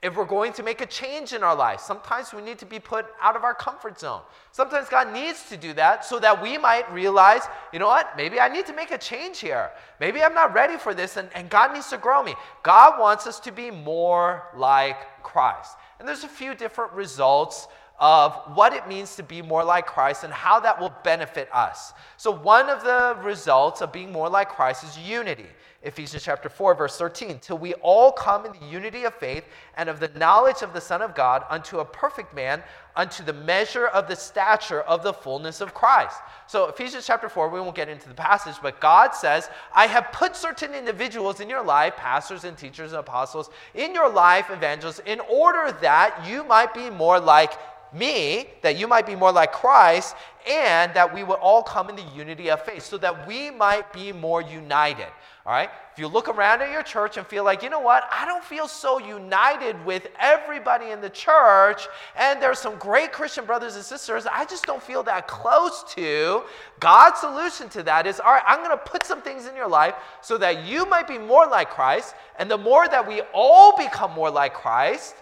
If 0.00 0.14
we're 0.14 0.26
going 0.26 0.52
to 0.52 0.62
make 0.62 0.80
a 0.80 0.86
change 0.86 1.32
in 1.32 1.42
our 1.42 1.56
life, 1.56 1.80
sometimes 1.80 2.32
we 2.32 2.40
need 2.40 2.58
to 2.58 2.66
be 2.66 2.78
put 2.78 3.06
out 3.20 3.34
of 3.34 3.42
our 3.42 3.54
comfort 3.54 3.98
zone. 3.98 4.20
Sometimes 4.52 4.88
God 4.88 5.12
needs 5.12 5.48
to 5.48 5.56
do 5.56 5.72
that 5.72 6.04
so 6.04 6.20
that 6.20 6.40
we 6.40 6.56
might 6.56 6.90
realize, 6.92 7.42
you 7.72 7.80
know 7.80 7.88
what, 7.88 8.16
maybe 8.16 8.38
I 8.38 8.48
need 8.48 8.64
to 8.66 8.72
make 8.72 8.92
a 8.92 8.98
change 8.98 9.40
here. 9.40 9.72
Maybe 9.98 10.22
I'm 10.22 10.34
not 10.34 10.54
ready 10.54 10.76
for 10.76 10.94
this 10.94 11.16
and, 11.16 11.28
and 11.34 11.50
God 11.50 11.72
needs 11.72 11.90
to 11.90 11.98
grow 11.98 12.22
me. 12.22 12.36
God 12.62 13.00
wants 13.00 13.26
us 13.26 13.40
to 13.40 13.50
be 13.50 13.72
more 13.72 14.44
like 14.56 15.22
Christ. 15.24 15.72
And 15.98 16.06
there's 16.06 16.22
a 16.22 16.28
few 16.28 16.54
different 16.54 16.92
results 16.92 17.66
of 17.98 18.36
what 18.54 18.72
it 18.72 18.86
means 18.86 19.16
to 19.16 19.24
be 19.24 19.42
more 19.42 19.64
like 19.64 19.86
Christ 19.86 20.22
and 20.22 20.32
how 20.32 20.60
that 20.60 20.80
will 20.80 20.92
benefit 21.02 21.48
us. 21.52 21.92
So, 22.16 22.30
one 22.30 22.68
of 22.68 22.84
the 22.84 23.16
results 23.22 23.82
of 23.82 23.92
being 23.92 24.12
more 24.12 24.28
like 24.28 24.50
Christ 24.50 24.84
is 24.84 24.96
unity. 24.96 25.46
Ephesians 25.82 26.24
chapter 26.24 26.48
4, 26.48 26.74
verse 26.74 26.98
13, 26.98 27.38
till 27.38 27.56
we 27.56 27.72
all 27.74 28.10
come 28.10 28.44
in 28.44 28.52
the 28.52 28.66
unity 28.66 29.04
of 29.04 29.14
faith 29.14 29.44
and 29.76 29.88
of 29.88 30.00
the 30.00 30.08
knowledge 30.08 30.62
of 30.62 30.72
the 30.72 30.80
Son 30.80 31.00
of 31.00 31.14
God 31.14 31.44
unto 31.48 31.78
a 31.78 31.84
perfect 31.84 32.34
man, 32.34 32.64
unto 32.96 33.22
the 33.22 33.32
measure 33.32 33.86
of 33.86 34.08
the 34.08 34.16
stature 34.16 34.80
of 34.80 35.04
the 35.04 35.12
fullness 35.12 35.60
of 35.60 35.74
Christ. 35.74 36.16
So, 36.48 36.66
Ephesians 36.66 37.06
chapter 37.06 37.28
4, 37.28 37.48
we 37.48 37.60
won't 37.60 37.76
get 37.76 37.88
into 37.88 38.08
the 38.08 38.14
passage, 38.14 38.56
but 38.60 38.80
God 38.80 39.14
says, 39.14 39.50
I 39.72 39.86
have 39.86 40.10
put 40.10 40.34
certain 40.34 40.74
individuals 40.74 41.38
in 41.38 41.48
your 41.48 41.62
life, 41.62 41.94
pastors 41.94 42.42
and 42.42 42.58
teachers 42.58 42.90
and 42.90 42.98
apostles, 42.98 43.48
in 43.74 43.94
your 43.94 44.10
life, 44.10 44.50
evangelists, 44.50 45.00
in 45.06 45.20
order 45.20 45.70
that 45.80 46.26
you 46.28 46.42
might 46.42 46.74
be 46.74 46.90
more 46.90 47.20
like 47.20 47.52
me, 47.92 48.48
that 48.62 48.76
you 48.76 48.88
might 48.88 49.06
be 49.06 49.14
more 49.14 49.32
like 49.32 49.52
Christ, 49.52 50.16
and 50.48 50.94
that 50.94 51.12
we 51.12 51.22
would 51.22 51.38
all 51.38 51.62
come 51.62 51.90
in 51.90 51.96
the 51.96 52.04
unity 52.16 52.50
of 52.50 52.62
faith, 52.62 52.84
so 52.84 52.96
that 52.98 53.26
we 53.28 53.50
might 53.50 53.92
be 53.92 54.12
more 54.12 54.40
united. 54.40 55.08
All 55.44 55.52
right? 55.52 55.70
If 55.92 55.98
you 55.98 56.08
look 56.08 56.28
around 56.28 56.62
at 56.62 56.70
your 56.70 56.82
church 56.82 57.16
and 57.16 57.26
feel 57.26 57.42
like, 57.42 57.62
you 57.62 57.70
know 57.70 57.80
what, 57.80 58.04
I 58.10 58.26
don't 58.26 58.44
feel 58.44 58.68
so 58.68 58.98
united 58.98 59.82
with 59.86 60.06
everybody 60.18 60.90
in 60.90 61.00
the 61.00 61.10
church, 61.10 61.86
and 62.16 62.40
there's 62.40 62.58
some 62.58 62.76
great 62.76 63.12
Christian 63.12 63.44
brothers 63.46 63.74
and 63.74 63.84
sisters 63.84 64.26
I 64.30 64.44
just 64.44 64.66
don't 64.66 64.82
feel 64.82 65.02
that 65.04 65.26
close 65.26 65.84
to, 65.94 66.42
God's 66.80 67.20
solution 67.20 67.68
to 67.70 67.82
that 67.84 68.06
is, 68.06 68.20
all 68.20 68.32
right, 68.32 68.42
I'm 68.46 68.62
going 68.62 68.76
to 68.76 68.84
put 68.84 69.04
some 69.04 69.22
things 69.22 69.46
in 69.46 69.56
your 69.56 69.68
life 69.68 69.94
so 70.20 70.38
that 70.38 70.66
you 70.66 70.86
might 70.86 71.08
be 71.08 71.18
more 71.18 71.46
like 71.46 71.70
Christ, 71.70 72.14
and 72.38 72.50
the 72.50 72.58
more 72.58 72.86
that 72.88 73.06
we 73.06 73.22
all 73.32 73.76
become 73.76 74.12
more 74.12 74.30
like 74.30 74.54
Christ, 74.54 75.14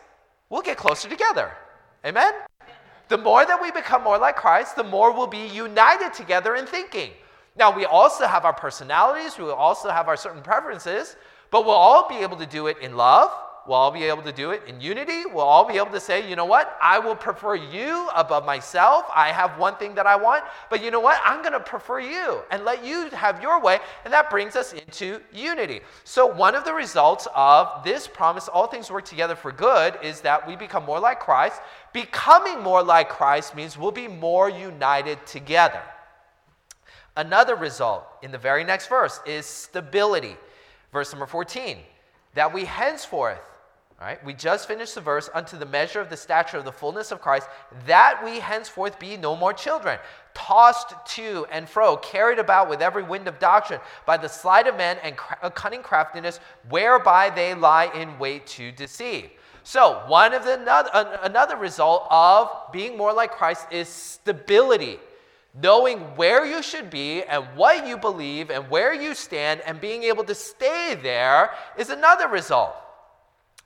we'll 0.50 0.62
get 0.62 0.76
closer 0.76 1.08
together. 1.08 1.52
Amen? 2.04 2.32
The 3.08 3.18
more 3.18 3.46
that 3.46 3.60
we 3.60 3.70
become 3.70 4.02
more 4.02 4.18
like 4.18 4.36
Christ, 4.36 4.76
the 4.76 4.84
more 4.84 5.12
we'll 5.12 5.26
be 5.26 5.46
united 5.46 6.12
together 6.12 6.56
in 6.56 6.66
thinking. 6.66 7.10
Now, 7.56 7.74
we 7.74 7.84
also 7.84 8.26
have 8.26 8.44
our 8.44 8.52
personalities, 8.52 9.38
we 9.38 9.44
will 9.44 9.54
also 9.54 9.88
have 9.88 10.08
our 10.08 10.16
certain 10.16 10.42
preferences, 10.42 11.16
but 11.50 11.64
we'll 11.64 11.74
all 11.74 12.08
be 12.08 12.16
able 12.16 12.36
to 12.36 12.46
do 12.46 12.66
it 12.66 12.78
in 12.78 12.96
love. 12.96 13.30
We'll 13.66 13.76
all 13.76 13.90
be 13.90 14.04
able 14.04 14.22
to 14.22 14.32
do 14.32 14.52
it 14.52 14.62
in 14.68 14.80
unity. 14.80 15.24
We'll 15.26 15.44
all 15.44 15.66
be 15.66 15.76
able 15.76 15.90
to 15.90 15.98
say, 15.98 16.28
you 16.28 16.36
know 16.36 16.44
what? 16.44 16.78
I 16.80 17.00
will 17.00 17.16
prefer 17.16 17.56
you 17.56 18.08
above 18.14 18.46
myself. 18.46 19.06
I 19.14 19.32
have 19.32 19.58
one 19.58 19.76
thing 19.76 19.94
that 19.96 20.06
I 20.06 20.14
want, 20.14 20.44
but 20.70 20.84
you 20.84 20.92
know 20.92 21.00
what? 21.00 21.20
I'm 21.24 21.40
going 21.42 21.52
to 21.52 21.60
prefer 21.60 21.98
you 21.98 22.42
and 22.52 22.64
let 22.64 22.84
you 22.84 23.10
have 23.10 23.42
your 23.42 23.60
way. 23.60 23.80
And 24.04 24.12
that 24.12 24.30
brings 24.30 24.54
us 24.54 24.72
into 24.72 25.20
unity. 25.32 25.80
So, 26.04 26.26
one 26.26 26.54
of 26.54 26.64
the 26.64 26.72
results 26.72 27.26
of 27.34 27.82
this 27.82 28.06
promise, 28.06 28.46
all 28.46 28.68
things 28.68 28.90
work 28.90 29.04
together 29.04 29.34
for 29.34 29.50
good, 29.50 29.98
is 30.00 30.20
that 30.20 30.46
we 30.46 30.54
become 30.54 30.84
more 30.84 31.00
like 31.00 31.18
Christ. 31.18 31.60
Becoming 31.96 32.62
more 32.62 32.82
like 32.82 33.08
Christ 33.08 33.56
means 33.56 33.78
we'll 33.78 33.90
be 33.90 34.06
more 34.06 34.50
united 34.50 35.26
together. 35.26 35.80
Another 37.16 37.56
result 37.56 38.04
in 38.22 38.30
the 38.30 38.36
very 38.36 38.64
next 38.64 38.88
verse 38.88 39.18
is 39.24 39.46
stability. 39.46 40.36
Verse 40.92 41.10
number 41.10 41.24
14, 41.24 41.78
that 42.34 42.52
we 42.52 42.66
henceforth, 42.66 43.40
right, 43.98 44.22
we 44.26 44.34
just 44.34 44.68
finished 44.68 44.94
the 44.94 45.00
verse, 45.00 45.30
unto 45.32 45.56
the 45.56 45.64
measure 45.64 45.98
of 45.98 46.10
the 46.10 46.18
stature 46.18 46.58
of 46.58 46.66
the 46.66 46.70
fullness 46.70 47.12
of 47.12 47.22
Christ, 47.22 47.48
that 47.86 48.20
we 48.22 48.40
henceforth 48.40 48.98
be 48.98 49.16
no 49.16 49.34
more 49.34 49.54
children, 49.54 49.98
tossed 50.34 50.92
to 51.14 51.46
and 51.50 51.66
fro, 51.66 51.96
carried 51.96 52.38
about 52.38 52.68
with 52.68 52.82
every 52.82 53.04
wind 53.04 53.26
of 53.26 53.38
doctrine, 53.38 53.80
by 54.04 54.18
the 54.18 54.28
sleight 54.28 54.66
of 54.66 54.76
men 54.76 54.98
and 55.02 55.16
cunning 55.54 55.82
craftiness, 55.82 56.40
whereby 56.68 57.30
they 57.30 57.54
lie 57.54 57.90
in 57.94 58.18
wait 58.18 58.46
to 58.48 58.70
deceive. 58.70 59.30
So, 59.66 60.00
one 60.06 60.32
of 60.32 60.44
the 60.44 61.24
another 61.24 61.56
result 61.56 62.06
of 62.08 62.70
being 62.70 62.96
more 62.96 63.12
like 63.12 63.32
Christ 63.32 63.66
is 63.72 63.88
stability 63.88 65.00
knowing 65.60 65.98
where 66.14 66.46
you 66.46 66.62
should 66.62 66.88
be 66.88 67.24
and 67.24 67.44
what 67.56 67.84
you 67.84 67.96
believe 67.96 68.48
and 68.48 68.70
where 68.70 68.94
you 68.94 69.12
stand 69.12 69.60
and 69.62 69.80
being 69.80 70.04
able 70.04 70.22
to 70.22 70.36
stay 70.36 70.96
there 71.02 71.50
is 71.76 71.90
another 71.90 72.28
result 72.28 72.76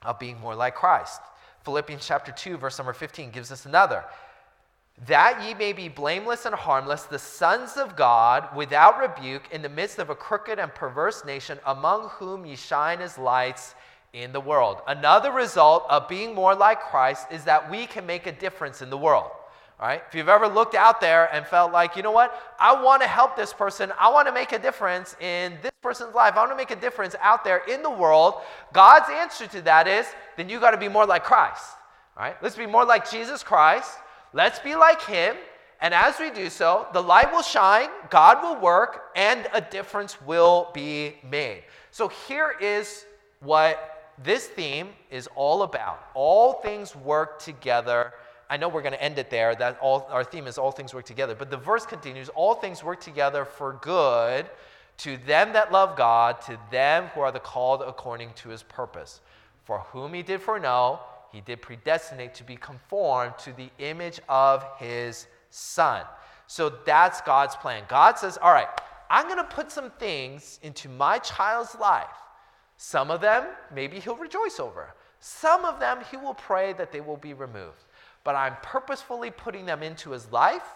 of 0.01 0.17
being 0.17 0.39
more 0.39 0.55
like 0.55 0.73
Christ. 0.73 1.21
Philippians 1.65 2.07
chapter 2.07 2.31
2 2.31 2.57
verse 2.57 2.79
number 2.79 2.93
15 2.93 3.29
gives 3.29 3.51
us 3.51 3.67
another. 3.67 4.03
That 5.05 5.43
ye 5.45 5.53
may 5.53 5.71
be 5.71 5.87
blameless 5.87 6.47
and 6.47 6.55
harmless, 6.55 7.03
the 7.03 7.19
sons 7.19 7.77
of 7.77 7.95
God, 7.95 8.55
without 8.55 8.99
rebuke, 8.99 9.43
in 9.51 9.61
the 9.61 9.69
midst 9.69 9.99
of 9.99 10.09
a 10.09 10.15
crooked 10.15 10.57
and 10.57 10.73
perverse 10.73 11.23
nation, 11.25 11.59
among 11.67 12.09
whom 12.09 12.43
ye 12.43 12.55
shine 12.55 13.01
as 13.01 13.19
lights 13.19 13.75
in 14.13 14.33
the 14.33 14.39
world. 14.39 14.81
Another 14.87 15.31
result 15.31 15.85
of 15.89 16.07
being 16.07 16.35
more 16.35 16.55
like 16.55 16.81
Christ 16.81 17.27
is 17.31 17.43
that 17.45 17.69
we 17.71 17.85
can 17.87 18.05
make 18.05 18.27
a 18.27 18.31
difference 18.31 18.81
in 18.81 18.89
the 18.89 18.97
world. 18.97 19.31
Right? 19.79 20.03
If 20.07 20.13
you've 20.13 20.29
ever 20.29 20.47
looked 20.47 20.75
out 20.75 21.01
there 21.01 21.33
and 21.33 21.43
felt 21.43 21.71
like, 21.71 21.95
you 21.95 22.03
know 22.03 22.11
what, 22.11 22.39
I 22.59 22.83
want 22.83 23.01
to 23.01 23.07
help 23.07 23.35
this 23.35 23.51
person, 23.51 23.91
I 23.99 24.11
want 24.11 24.27
to 24.27 24.33
make 24.33 24.51
a 24.51 24.59
difference 24.59 25.15
in 25.19 25.57
this 25.63 25.71
person's 25.81 26.13
life, 26.13 26.35
I 26.35 26.37
want 26.37 26.51
to 26.51 26.55
make 26.55 26.69
a 26.69 26.75
difference 26.75 27.15
out 27.19 27.43
there 27.43 27.63
in 27.67 27.81
the 27.81 27.89
world, 27.89 28.35
God's 28.73 29.09
answer 29.09 29.47
to 29.47 29.61
that 29.63 29.87
is, 29.87 30.05
then 30.37 30.49
you 30.49 30.59
got 30.59 30.71
to 30.71 30.77
be 30.77 30.87
more 30.87 31.07
like 31.07 31.23
Christ. 31.23 31.65
Right? 32.15 32.35
Let's 32.43 32.55
be 32.55 32.67
more 32.67 32.85
like 32.85 33.09
Jesus 33.09 33.41
Christ. 33.41 33.97
Let's 34.33 34.59
be 34.59 34.75
like 34.75 35.01
Him. 35.01 35.35
And 35.81 35.95
as 35.95 36.19
we 36.19 36.29
do 36.29 36.51
so, 36.51 36.85
the 36.93 37.01
light 37.01 37.31
will 37.31 37.41
shine, 37.41 37.89
God 38.11 38.43
will 38.43 38.61
work, 38.61 39.05
and 39.15 39.47
a 39.51 39.61
difference 39.61 40.21
will 40.21 40.69
be 40.75 41.15
made. 41.27 41.63
So 41.89 42.07
here 42.07 42.53
is 42.61 43.05
what 43.39 44.00
this 44.23 44.47
theme 44.47 44.89
is 45.09 45.27
all 45.35 45.63
about. 45.63 46.09
All 46.13 46.53
things 46.53 46.95
work 46.95 47.39
together 47.39 48.13
I 48.51 48.57
know 48.57 48.67
we're 48.67 48.81
going 48.81 48.91
to 48.91 49.01
end 49.01 49.17
it 49.17 49.29
there. 49.29 49.55
That 49.55 49.79
all 49.79 50.05
our 50.11 50.25
theme 50.25 50.45
is 50.45 50.57
all 50.57 50.71
things 50.71 50.93
work 50.93 51.05
together. 51.05 51.33
But 51.33 51.49
the 51.49 51.55
verse 51.55 51.85
continues, 51.85 52.27
all 52.27 52.53
things 52.53 52.83
work 52.83 52.99
together 52.99 53.45
for 53.45 53.79
good 53.81 54.45
to 54.97 55.15
them 55.25 55.53
that 55.53 55.71
love 55.71 55.95
God, 55.95 56.41
to 56.41 56.59
them 56.69 57.05
who 57.15 57.21
are 57.21 57.31
the 57.31 57.39
called 57.39 57.81
according 57.81 58.33
to 58.33 58.49
his 58.49 58.61
purpose. 58.61 59.21
For 59.63 59.79
whom 59.79 60.13
he 60.13 60.21
did 60.21 60.41
foreknow, 60.41 60.99
he 61.31 61.39
did 61.39 61.61
predestinate 61.61 62.33
to 62.35 62.43
be 62.43 62.57
conformed 62.57 63.37
to 63.39 63.53
the 63.53 63.69
image 63.79 64.19
of 64.27 64.65
his 64.77 65.27
son. 65.49 66.03
So 66.47 66.73
that's 66.85 67.21
God's 67.21 67.55
plan. 67.55 67.83
God 67.87 68.19
says, 68.19 68.37
All 68.41 68.51
right, 68.51 68.67
I'm 69.09 69.27
going 69.27 69.37
to 69.37 69.45
put 69.45 69.71
some 69.71 69.91
things 69.91 70.59
into 70.61 70.89
my 70.89 71.19
child's 71.19 71.73
life. 71.79 72.09
Some 72.83 73.11
of 73.11 73.21
them, 73.21 73.45
maybe 73.73 73.99
he'll 73.99 74.15
rejoice 74.15 74.59
over. 74.59 74.95
Some 75.19 75.65
of 75.65 75.79
them, 75.79 75.99
he 76.09 76.17
will 76.17 76.33
pray 76.33 76.73
that 76.73 76.91
they 76.91 77.01
will 77.01 77.17
be 77.17 77.33
removed 77.33 77.83
but 78.23 78.35
I'm 78.35 78.55
purposefully 78.61 79.31
putting 79.31 79.65
them 79.65 79.83
into 79.83 80.11
his 80.11 80.31
life 80.31 80.75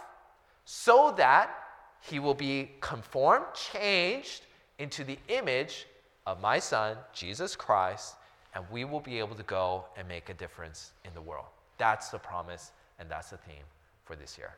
so 0.66 1.14
that 1.18 1.52
he 2.02 2.20
will 2.20 2.34
be 2.34 2.72
conformed, 2.82 3.46
changed 3.54 4.46
into 4.80 5.04
the 5.04 5.18
image 5.28 5.88
of 6.26 6.42
my 6.42 6.60
son, 6.60 6.98
Jesus 7.14 7.56
Christ, 7.56 8.16
and 8.54 8.64
we 8.72 8.86
will 8.86 9.00
be 9.00 9.20
able 9.20 9.36
to 9.36 9.44
go 9.44 9.86
and 9.98 10.08
make 10.08 10.30
a 10.30 10.34
difference 10.34 10.92
in 11.04 11.14
the 11.14 11.22
world. 11.22 11.46
That's 11.78 12.10
the 12.10 12.20
promise, 12.20 12.72
and 13.00 13.10
that's 13.10 13.30
the 13.30 13.38
theme 13.38 13.64
for 14.06 14.16
this 14.16 14.38
year. 14.38 14.56